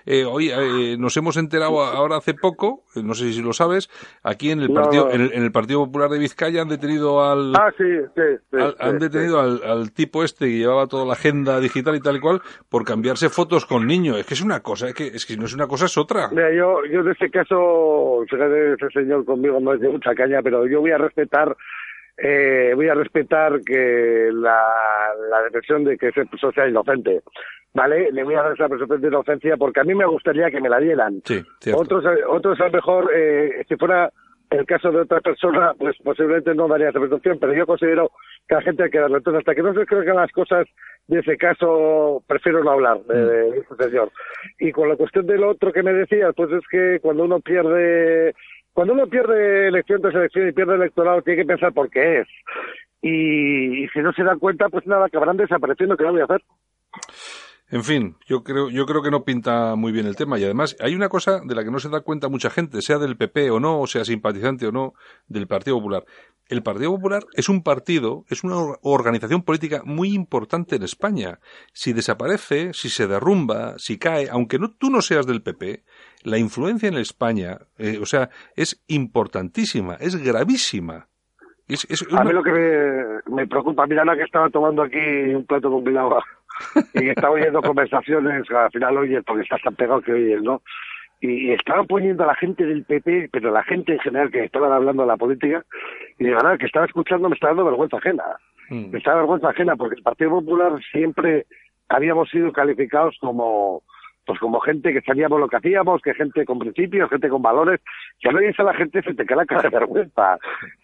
eh, 0.06 0.26
hoy 0.26 0.52
nos 0.98 1.16
hemos 1.16 1.38
enterado 1.38 1.82
ahora 1.82 2.18
hace 2.18 2.34
poco, 2.34 2.84
no 2.96 3.14
sé 3.14 3.32
si 3.32 3.42
lo 3.42 3.54
sabes, 3.54 3.90
aquí 4.22 4.52
en 4.52 4.60
el 4.60 4.74
partido, 4.74 5.10
En, 5.12 5.22
el, 5.22 5.52
Partido 5.52 5.86
Popular 5.86 6.10
de 6.10 6.20
Vizcaya 6.20 6.62
han 6.62 6.70
detenido 6.70 7.24
al, 7.24 7.54
ah, 7.56 7.72
sí, 7.78 7.84
sí, 8.16 8.58
han 8.80 9.00
detenido 9.00 9.40
al, 9.40 9.62
al, 9.64 9.92
tipo 9.92 10.24
este 10.24 10.46
que 10.46 10.58
llevaba 10.58 10.88
toda 10.88 11.06
la 11.06 11.14
agenda 11.14 11.41
digital 11.44 11.96
y 11.96 12.00
tal 12.00 12.18
y 12.18 12.20
cual 12.20 12.42
por 12.70 12.84
cambiarse 12.84 13.30
fotos 13.30 13.66
con 13.66 13.86
niños. 13.88 14.18
Es 14.18 14.26
que 14.26 14.34
es 14.34 14.42
una 14.42 14.62
cosa, 14.62 14.88
es 14.88 14.94
que, 14.94 15.08
es 15.08 15.26
que 15.26 15.38
no 15.38 15.46
es 15.46 15.54
una 15.54 15.68
cosa, 15.68 15.86
es 15.86 15.98
otra. 15.98 16.30
Mira, 16.30 16.52
yo, 16.54 16.86
yo 16.86 17.02
en 17.02 17.10
este 17.10 17.30
caso, 17.30 18.24
fíjate, 18.30 18.74
ese 18.74 18.90
señor 18.94 19.26
conmigo 19.26 19.60
no 19.60 19.74
es 19.74 19.82
de 19.82 19.90
mucha 19.90 20.14
caña, 20.14 20.42
pero 20.42 20.68
yo 20.68 20.82
voy 20.82 20.92
a 20.92 20.98
respetar 20.98 21.56
eh, 22.18 22.74
voy 22.76 22.88
a 22.88 22.94
respetar 22.94 23.62
que 23.66 24.30
la, 24.32 24.60
la 25.30 25.42
depresión 25.44 25.84
de 25.84 25.98
que 25.98 26.10
ese 26.10 26.24
sea 26.54 26.68
inocente. 26.68 27.22
¿Vale? 27.74 28.12
Le 28.12 28.24
voy 28.24 28.36
a 28.36 28.44
dar 28.44 28.52
esa 28.52 28.68
presunción 28.68 29.00
de 29.00 29.08
inocencia 29.08 29.56
porque 29.56 29.80
a 29.80 29.86
mí 29.86 29.96
me 29.96 30.06
gustaría 30.06 30.52
que 30.52 30.60
me 30.60 30.68
la 30.68 30.80
dieran. 30.80 31.22
Sí, 31.24 31.42
otros, 31.74 32.04
otros 32.28 32.60
a 32.60 32.66
lo 32.66 32.72
mejor, 32.72 33.10
eh, 33.16 33.64
si 33.68 33.78
fuera 33.78 34.12
el 34.52 34.66
caso 34.66 34.92
de 34.92 35.02
otra 35.02 35.22
persona, 35.22 35.74
pues 35.78 35.96
posiblemente 36.04 36.54
no 36.54 36.68
daría 36.68 36.90
esa 36.90 37.00
presunción, 37.00 37.38
pero 37.40 37.54
yo 37.54 37.66
considero 37.66 38.12
que 38.48 38.56
la 38.56 38.62
gente 38.62 38.84
hay 38.84 38.90
que 38.90 39.00
darle. 39.00 39.18
Entonces, 39.18 39.40
hasta 39.40 39.56
que 39.56 39.64
no 39.64 39.74
se 39.74 39.86
creen 39.86 40.16
las 40.16 40.32
cosas 40.32 40.68
de 41.08 41.20
ese 41.20 41.38
caso, 41.38 42.22
prefiero 42.28 42.62
no 42.62 42.72
hablar 42.72 43.02
de, 43.04 43.60
este 43.60 43.76
señor. 43.86 44.12
Y 44.60 44.72
con 44.74 44.90
la 44.90 44.98
cuestión 44.98 45.26
del 45.26 45.44
otro 45.46 45.72
que 45.72 45.84
me 45.84 45.94
decías, 45.94 46.34
pues 46.36 46.52
es 46.52 46.64
que 46.70 47.00
cuando 47.02 47.24
uno 47.24 47.40
pierde, 47.40 48.36
cuando 48.74 48.94
uno 48.94 49.08
pierde 49.08 49.70
elección 49.70 50.02
tras 50.02 50.16
elección 50.16 50.50
y 50.50 50.52
pierde 50.52 50.76
electorado, 50.76 51.22
tiene 51.22 51.44
que 51.44 51.48
pensar 51.48 51.72
por 51.72 51.90
qué 51.90 52.20
es. 52.20 52.28
Y, 53.02 53.86
y 53.86 53.88
si 53.90 54.00
no 54.00 54.12
se 54.12 54.24
dan 54.24 54.38
cuenta, 54.38 54.68
pues 54.68 54.86
nada, 54.86 55.06
acabarán 55.06 55.38
desapareciendo, 55.38 55.96
¿qué 55.96 56.04
voy 56.04 56.22
a 56.22 56.26
hacer? 56.26 56.42
En 57.72 57.86
fin, 57.86 58.18
yo 58.28 58.44
creo, 58.44 58.70
yo 58.70 58.86
creo 58.86 59.02
que 59.02 59.12
no 59.12 59.24
pinta 59.24 59.78
muy 59.78 59.94
bien 59.94 60.06
el 60.06 60.18
tema 60.18 60.38
y 60.38 60.44
además 60.44 60.76
hay 60.82 60.94
una 60.94 61.08
cosa 61.08 61.40
de 61.40 61.56
la 61.56 61.64
que 61.64 61.72
no 61.72 61.80
se 61.80 61.88
da 61.88 62.02
cuenta 62.02 62.28
mucha 62.28 62.50
gente, 62.50 62.82
sea 62.82 62.98
del 62.98 63.16
PP 63.16 63.50
o 63.50 63.62
no, 63.62 63.80
o 63.80 63.88
sea 63.88 64.04
simpatizante 64.04 64.68
o 64.68 64.74
no, 64.74 64.94
del 65.30 65.48
Partido 65.48 65.78
Popular. 65.78 66.04
El 66.50 66.64
Partido 66.64 66.92
Popular 66.92 67.24
es 67.34 67.48
un 67.48 67.64
partido, 67.64 68.26
es 68.28 68.44
una 68.44 68.58
organización 68.82 69.44
política 69.44 69.84
muy 69.86 70.14
importante 70.14 70.76
en 70.76 70.84
España. 70.84 71.40
Si 71.72 71.94
desaparece, 71.94 72.74
si 72.74 72.90
se 72.90 73.08
derrumba, 73.08 73.76
si 73.78 73.98
cae, 73.98 74.28
aunque 74.30 74.60
no, 74.60 74.72
tú 74.72 74.90
no 74.90 75.02
seas 75.02 75.26
del 75.26 75.42
PP, 75.42 75.84
la 76.24 76.38
influencia 76.38 76.90
en 76.90 76.98
España, 76.98 77.58
eh, 77.78 78.00
o 78.02 78.06
sea, 78.06 78.32
es 78.58 78.84
importantísima, 78.88 79.96
es 79.96 80.18
gravísima. 80.18 81.08
A 82.18 82.24
mí 82.26 82.34
lo 82.34 82.44
que 82.44 82.52
me, 82.52 83.34
me 83.34 83.48
preocupa, 83.48 83.88
mira, 83.88 84.04
la 84.04 84.18
que 84.18 84.24
estaba 84.24 84.50
tomando 84.50 84.84
aquí 84.84 85.00
un 85.34 85.46
plato 85.46 85.72
con 85.72 85.98
agua 85.98 86.22
y 86.94 87.10
estaba 87.10 87.34
oyendo 87.34 87.62
conversaciones, 87.62 88.50
al 88.52 88.72
final 88.72 88.98
oye, 88.98 89.22
porque 89.24 89.44
estás 89.44 89.62
tan 89.62 89.76
pegado 89.76 90.02
que 90.02 90.14
oyes, 90.14 90.42
¿no? 90.42 90.62
Y 91.20 91.52
estaban 91.52 91.86
poniendo 91.86 92.24
a 92.24 92.28
la 92.28 92.36
gente 92.36 92.66
del 92.66 92.84
PP, 92.84 93.30
pero 93.32 93.52
la 93.52 93.64
gente 93.64 93.94
en 93.94 94.00
general 94.00 94.32
que 94.32 94.44
estaban 94.44 94.72
hablando 94.72 95.04
de 95.04 95.08
la 95.08 95.18
política, 95.18 95.64
y 96.18 96.24
de 96.24 96.32
verdad 96.32 96.58
que 96.58 96.66
estaba 96.66 96.86
escuchando 96.86 97.30
me 97.30 97.36
estaba 97.36 97.52
dando 97.52 97.66
vergüenza 97.66 97.98
ajena. 97.98 98.24
Mm. 98.70 98.90
Me 98.92 98.98
estaba 98.98 99.18
vergüenza 99.18 99.50
ajena 99.50 99.76
porque 99.76 99.98
el 99.98 100.04
Partido 100.04 100.32
Popular 100.32 100.74
siempre 100.92 101.46
habíamos 101.90 102.30
sido 102.30 102.52
calificados 102.52 103.18
como 103.20 103.84
pues 104.26 104.40
como 104.40 104.60
gente 104.60 104.94
que 104.94 105.02
sabíamos 105.02 105.40
lo 105.40 105.48
que 105.48 105.58
hacíamos, 105.58 106.02
que 106.02 106.14
gente 106.14 106.46
con 106.46 106.60
principios, 106.60 107.10
gente 107.10 107.28
con 107.30 107.42
valores, 107.42 107.82
que 108.20 108.30
a 108.30 108.34
veces 108.34 108.60
a 108.60 108.64
la 108.64 108.74
gente 108.74 109.02
se 109.02 109.14
te 109.14 109.26
cae 109.26 109.38
la 109.38 109.46
cara 109.46 109.64
de 109.64 109.70
vergüenza, 109.70 110.38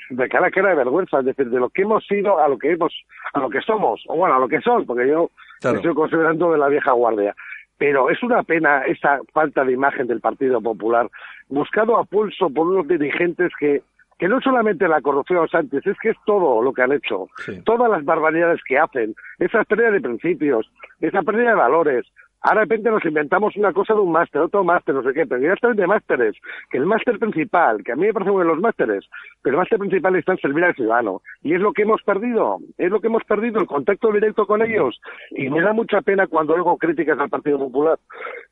se 0.09 0.15
te 0.15 0.27
cae 0.27 0.41
la 0.41 0.51
cara 0.51 0.69
de 0.69 0.75
vergüenza, 0.75 1.19
es 1.19 1.25
decir, 1.25 1.49
de 1.49 1.59
lo 1.59 1.69
que 1.69 1.83
hemos 1.83 2.05
sido 2.05 2.39
a 2.39 2.47
lo 2.47 2.57
que 2.57 2.71
hemos, 2.71 2.93
a 3.33 3.39
lo 3.39 3.49
que 3.49 3.61
somos, 3.61 4.03
o 4.07 4.15
bueno, 4.17 4.35
a 4.35 4.39
lo 4.39 4.47
que 4.47 4.59
son, 4.61 4.85
porque 4.85 5.07
yo 5.07 5.29
estoy 5.61 5.93
considerando 5.93 6.51
de 6.51 6.57
la 6.57 6.67
vieja 6.67 6.91
guardia. 6.91 7.35
Pero 7.77 8.09
es 8.09 8.21
una 8.23 8.41
pena 8.43 8.83
esa 8.85 9.19
falta 9.33 9.63
de 9.63 9.73
imagen 9.73 10.07
del 10.07 10.19
Partido 10.19 10.61
Popular, 10.61 11.09
buscado 11.47 11.97
a 11.97 12.05
pulso 12.05 12.49
por 12.49 12.67
unos 12.67 12.87
dirigentes 12.87 13.51
que 13.59 13.83
que 14.17 14.27
no 14.27 14.41
solamente 14.41 14.87
la 14.87 15.01
corrupción 15.01 15.47
antes, 15.53 15.85
es 15.85 15.97
que 15.99 16.09
es 16.09 16.17
todo 16.25 16.61
lo 16.61 16.73
que 16.73 16.81
han 16.81 16.91
hecho, 16.91 17.27
todas 17.65 17.89
las 17.89 18.03
barbaridades 18.03 18.61
que 18.67 18.77
hacen, 18.77 19.15
esa 19.37 19.63
pérdida 19.63 19.91
de 19.91 20.01
principios, 20.01 20.69
esa 20.99 21.21
pérdida 21.21 21.49
de 21.49 21.55
valores, 21.55 22.05
Ahora 22.41 22.62
de 22.62 22.65
repente 22.65 22.91
nos 22.91 23.04
inventamos 23.04 23.56
una 23.56 23.73
cosa 23.73 23.93
de 23.93 24.02
un 24.02 24.12
máster, 24.12 24.41
otro 24.41 24.63
máster, 24.63 24.93
no 24.93 25.04
sé 25.04 25.13
qué, 25.13 25.26
pero 25.26 25.41
ya 25.41 25.54
están 25.54 25.76
de 25.76 25.88
másteres, 25.88 26.36
que 26.69 26.78
el 26.78 26.86
máster 26.86 27.17
principal, 27.17 27.84
que 27.84 27.91
a 27.91 27.95
mí 27.95 28.06
me 28.06 28.13
parece 28.13 28.32
bueno 28.32 28.54
los 28.54 28.62
másteres, 28.62 29.06
pero 29.41 29.56
el 29.56 29.60
máster 29.60 29.80
principal 29.80 30.15
está 30.15 30.34
en 30.34 30.39
servir 30.39 30.63
al 30.63 30.76
ciudadano. 30.76 31.21
Y 31.41 31.56
es 31.56 31.62
lo 31.62 31.73
que 31.73 31.82
hemos 31.82 32.02
perdido, 32.04 32.60
es 32.78 32.91
lo 32.91 33.02
que 33.02 33.08
hemos 33.08 33.23
perdido, 33.23 33.60
el 33.60 33.67
contacto 33.67 34.12
directo 34.12 34.45
con 34.45 34.62
ellos. 34.62 35.00
Y 35.32 35.50
me 35.50 35.62
da 35.62 35.73
mucha 35.73 36.02
pena 36.02 36.28
cuando 36.28 36.54
oigo 36.54 36.78
críticas 36.78 37.19
al 37.19 37.30
Partido 37.30 37.58
Popular, 37.58 38.00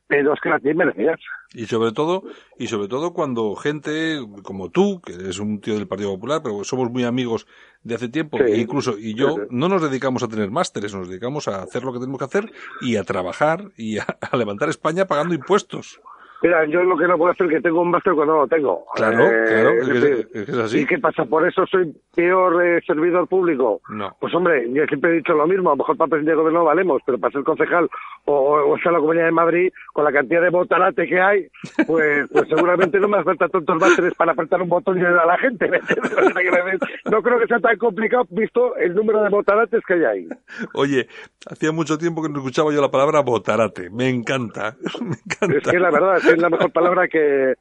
pero 0.08 0.34
es 0.34 0.39
que 0.41 0.50
las 0.50 0.62
tienen 0.62 0.78
merecidas. 0.78 1.19
Y 1.54 1.65
sobre 1.65 1.91
todo, 1.91 2.24
y 2.58 2.67
sobre 2.67 2.88
todo 2.88 3.13
cuando 3.13 3.56
gente 3.56 4.19
como 4.43 4.69
tú, 4.69 5.02
que 5.02 5.13
eres 5.13 5.39
un 5.39 5.62
tío 5.62 5.76
del 5.76 5.88
Partido 5.88 6.13
Popular, 6.13 6.41
pero 6.43 6.63
somos 6.63 6.91
muy 6.91 7.04
amigos 7.04 7.48
de 7.84 7.95
hace 7.95 8.10
tiempo, 8.10 8.39
e 8.39 8.58
incluso 8.58 8.98
y 8.98 9.13
yo, 9.13 9.38
no 9.52 9.69
nos 9.69 9.82
dedicamos 9.82 10.24
a 10.24 10.28
tener 10.28 10.50
másteres, 10.50 10.93
nos 10.93 11.08
dedicamos 11.08 11.48
a 11.48 11.62
hacer 11.62 11.84
lo 11.84 11.93
que 11.93 12.00
tenemos 12.00 12.17
que 12.17 12.26
hacer 12.26 12.52
y 12.82 12.95
a 12.95 13.04
trabajar 13.04 13.71
y 13.77 13.97
a 13.99 14.38
levantar 14.38 14.69
España 14.69 15.05
pagando 15.05 15.35
impuestos. 15.35 15.99
Mira, 16.41 16.65
yo 16.65 16.84
lo 16.84 16.98
que 16.98 17.08
no 17.08 17.17
puedo 17.17 17.32
hacer 17.32 17.48
es 17.48 17.54
que 17.54 17.62
tengo 17.62 17.82
un 17.82 17.91
máster 17.91 18.13
cuando 18.13 18.34
no 18.34 18.41
lo 18.41 18.48
tengo. 18.48 18.86
Claro, 18.95 19.26
eh, 19.26 19.45
claro, 19.48 19.69
es, 19.82 20.50
es, 20.50 20.58
así. 20.58 20.80
¿Y 20.80 20.86
qué 20.86 21.00
pasa? 21.00 21.26
¿Por 21.26 21.48
eso 21.48 21.65
soy 21.65 21.95
peor 22.15 22.63
eh, 22.65 22.82
servidor 22.86 23.28
público? 23.28 23.82
No. 23.89 24.15
Pues 24.19 24.34
hombre, 24.34 24.71
yo 24.71 24.86
siempre 24.86 25.12
he 25.12 25.15
dicho 25.15 25.34
lo 25.34 25.48
mismo, 25.48 25.69
a 25.69 25.74
lo 25.74 25.78
mejor 25.78 25.98
para 25.98 26.10
presidente 26.10 26.32
de 26.32 26.38
gobierno 26.38 26.63
valemos, 26.63 27.02
pero 27.06 27.17
para 27.17 27.32
ser 27.32 27.43
concejal 27.43 27.89
o, 28.26 28.34
o 28.34 28.76
estar 28.76 28.91
en 28.91 28.93
la 28.93 29.00
Comunidad 29.00 29.26
de 29.26 29.32
Madrid, 29.32 29.71
con 29.93 30.04
la 30.04 30.12
cantidad 30.12 30.41
de 30.41 30.50
botarate 30.50 31.08
que 31.08 31.19
hay, 31.19 31.48
pues, 31.88 32.30
pues 32.32 32.48
seguramente 32.50 33.00
no 33.00 33.08
me 33.08 33.17
hace 33.17 33.26
falta 33.26 33.48
tantos 33.50 33.76
másteres 33.80 34.13
para 34.15 34.32
apretar 34.34 34.62
un 34.62 34.69
botón 34.69 34.98
y 34.98 35.02
ayudar 35.02 35.24
a 35.24 35.26
la 35.28 35.38
gente. 35.38 35.69
no 37.06 37.21
creo 37.21 37.39
que 37.39 37.48
sea 37.48 37.60
tan 37.60 37.78
complicado 37.78 38.26
visto 38.30 38.76
el 38.78 38.93
número 38.93 39.24
de 39.24 39.30
botarates 39.30 39.82
que 39.88 39.93
hay 39.93 40.04
ahí. 40.04 40.28
Oye, 40.74 41.08
hacía 41.50 41.71
mucho 41.71 41.98
tiempo 41.98 42.21
que 42.21 42.30
no 42.30 42.38
escuchaba 42.38 42.74
yo 42.74 42.82
la 42.82 42.91
palabra 42.91 43.21
botarate. 43.21 43.89
Me 43.89 44.10
encanta, 44.10 44.76
me 45.02 45.15
encanta. 45.15 45.58
Es 45.58 45.67
que 45.67 45.80
la 45.80 45.91
verdad, 45.91 46.17
es 46.31 46.38
la 46.38 46.49
mejor 46.49 46.71
palabra 46.71 47.07
que, 47.07 47.55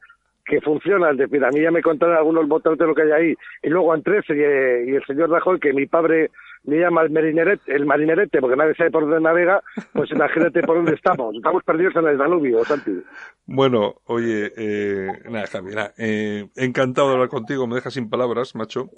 que 0.45 0.61
funciona. 0.61 1.13
Decir, 1.13 1.43
a 1.43 1.49
mí 1.49 1.61
ya 1.61 1.71
me 1.71 1.81
contaron 1.81 2.17
algunos 2.17 2.47
botones 2.47 2.79
de 2.79 2.87
lo 2.87 2.95
que 2.95 3.03
hay 3.03 3.11
ahí. 3.11 3.35
Y 3.63 3.69
luego 3.69 3.93
Andrés 3.93 4.25
y, 4.29 4.33
y 4.33 4.95
el 4.95 5.03
señor 5.05 5.29
Rajoy, 5.29 5.59
que 5.59 5.73
mi 5.73 5.85
padre 5.85 6.31
me 6.65 6.79
llama 6.79 7.03
el 7.03 7.11
marinerete, 7.11 7.75
el 7.75 7.85
marinerete, 7.85 8.39
porque 8.39 8.55
nadie 8.55 8.75
sabe 8.75 8.91
por 8.91 9.03
dónde 9.03 9.21
navega, 9.21 9.61
pues 9.93 10.11
imagínate 10.11 10.61
por 10.63 10.77
dónde 10.77 10.93
estamos. 10.93 11.35
Estamos 11.35 11.63
perdidos 11.63 11.95
en 11.95 12.07
el 12.07 12.17
Danubio, 12.17 12.63
Santi. 12.65 13.03
Bueno, 13.45 13.95
oye, 14.05 14.51
eh, 14.57 15.07
nada, 15.29 15.45
Javi, 15.47 15.73
eh, 15.97 16.47
encantado 16.55 17.09
de 17.09 17.13
hablar 17.13 17.29
contigo, 17.29 17.67
me 17.67 17.75
dejas 17.75 17.93
sin 17.93 18.09
palabras, 18.09 18.55
macho. 18.55 18.89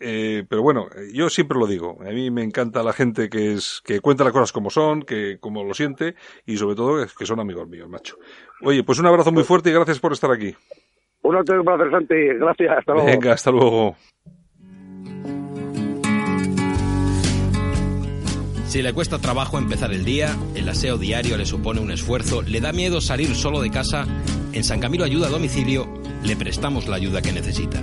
Eh, 0.00 0.44
pero 0.48 0.62
bueno, 0.62 0.88
yo 1.12 1.28
siempre 1.28 1.58
lo 1.58 1.66
digo, 1.66 1.98
a 2.00 2.10
mí 2.10 2.30
me 2.30 2.42
encanta 2.42 2.82
la 2.82 2.92
gente 2.92 3.28
que 3.28 3.52
es 3.52 3.80
que 3.84 4.00
cuenta 4.00 4.24
las 4.24 4.32
cosas 4.32 4.52
como 4.52 4.70
son, 4.70 5.02
que 5.02 5.38
como 5.38 5.64
lo 5.64 5.74
siente 5.74 6.14
y 6.46 6.56
sobre 6.56 6.74
todo 6.74 7.06
que 7.16 7.26
son 7.26 7.40
amigos 7.40 7.68
míos, 7.68 7.88
macho. 7.88 8.16
Oye, 8.62 8.82
pues 8.84 8.98
un 8.98 9.06
abrazo 9.06 9.32
muy 9.32 9.44
fuerte 9.44 9.70
y 9.70 9.72
gracias 9.72 10.00
por 10.00 10.12
estar 10.12 10.30
aquí. 10.30 10.54
Un 11.22 11.44
placer, 11.44 11.90
Santi. 11.90 12.14
Gracias, 12.14 12.78
hasta 12.78 12.92
luego. 12.92 13.06
Venga, 13.06 13.32
hasta 13.32 13.50
luego. 13.50 13.96
Si 18.66 18.80
le 18.80 18.92
cuesta 18.94 19.18
trabajo 19.18 19.58
empezar 19.58 19.92
el 19.92 20.04
día, 20.04 20.34
el 20.54 20.68
aseo 20.68 20.96
diario 20.96 21.36
le 21.36 21.44
supone 21.44 21.80
un 21.80 21.90
esfuerzo, 21.90 22.40
le 22.40 22.60
da 22.60 22.72
miedo 22.72 23.00
salir 23.02 23.34
solo 23.34 23.60
de 23.60 23.70
casa, 23.70 24.06
en 24.52 24.64
San 24.64 24.80
Camilo 24.80 25.04
Ayuda 25.04 25.26
a 25.26 25.30
Domicilio 25.30 25.86
le 26.24 26.36
prestamos 26.36 26.88
la 26.88 26.96
ayuda 26.96 27.20
que 27.20 27.32
necesita. 27.32 27.82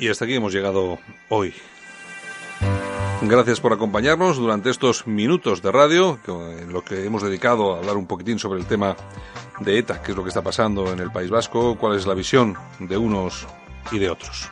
Y 0.00 0.08
hasta 0.08 0.24
aquí 0.24 0.34
hemos 0.34 0.54
llegado 0.54 0.98
hoy. 1.28 1.52
Gracias 3.20 3.60
por 3.60 3.74
acompañarnos 3.74 4.38
durante 4.38 4.70
estos 4.70 5.06
minutos 5.06 5.60
de 5.60 5.70
radio, 5.70 6.18
en 6.26 6.72
lo 6.72 6.82
que 6.82 7.04
hemos 7.04 7.22
dedicado 7.22 7.74
a 7.74 7.78
hablar 7.78 7.98
un 7.98 8.06
poquitín 8.06 8.38
sobre 8.38 8.58
el 8.58 8.64
tema 8.64 8.96
de 9.60 9.78
ETA, 9.78 10.00
qué 10.00 10.12
es 10.12 10.16
lo 10.16 10.22
que 10.22 10.30
está 10.30 10.40
pasando 10.40 10.90
en 10.90 11.00
el 11.00 11.12
País 11.12 11.28
Vasco, 11.28 11.76
cuál 11.76 11.98
es 11.98 12.06
la 12.06 12.14
visión 12.14 12.56
de 12.78 12.96
unos 12.96 13.46
y 13.92 13.98
de 13.98 14.08
otros. 14.08 14.50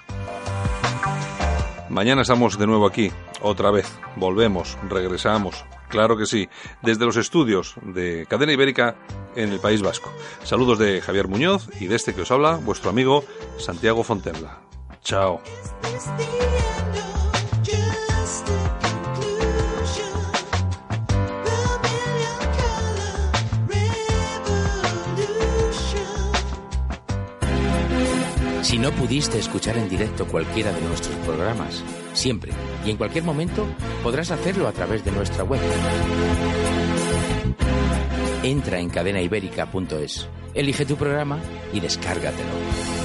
Mañana 1.89 2.21
estamos 2.21 2.59
de 2.59 2.67
nuevo 2.67 2.87
aquí, 2.87 3.11
otra 3.41 3.71
vez, 3.71 3.91
volvemos, 4.17 4.77
regresamos, 4.87 5.65
claro 5.89 6.19
que 6.19 6.27
sí, 6.27 6.47
desde 6.83 7.07
los 7.07 7.17
estudios 7.17 7.75
de 7.81 8.27
Cadena 8.29 8.53
Ibérica 8.53 8.97
en 9.35 9.51
el 9.51 9.61
País 9.61 9.81
Vasco. 9.81 10.13
Saludos 10.45 10.79
de 10.79 11.01
Javier 11.01 11.27
Muñoz 11.27 11.71
y 11.81 11.87
de 11.87 11.97
este 11.97 12.15
que 12.15 12.21
os 12.21 12.31
habla, 12.31 12.57
vuestro 12.57 12.91
amigo 12.91 13.25
Santiago 13.57 14.05
Fontenla. 14.05 14.68
Chao. 15.09 15.40
Si 28.61 28.79
no 28.79 28.90
pudiste 28.92 29.38
escuchar 29.38 29.79
en 29.79 29.88
directo 29.88 30.27
cualquiera 30.27 30.73
de 30.73 30.83
nuestros 30.83 31.16
programas, 31.25 31.83
siempre 32.12 32.53
y 32.85 32.90
en 32.90 32.99
cualquier 32.99 33.25
momento 33.25 33.66
podrás 34.03 34.31
hacerlo 34.31 34.68
a 34.68 34.73
través 34.73 35.07
de 35.07 35.12
nuestra 35.12 35.42
web. 35.42 35.61
Entra 38.42 38.79
en 38.79 38.90
cadenaibérica.es, 38.90 40.29
elige 40.53 40.85
tu 40.85 40.97
programa 40.97 41.40
y 41.73 41.81
descárgatelo. 41.81 42.98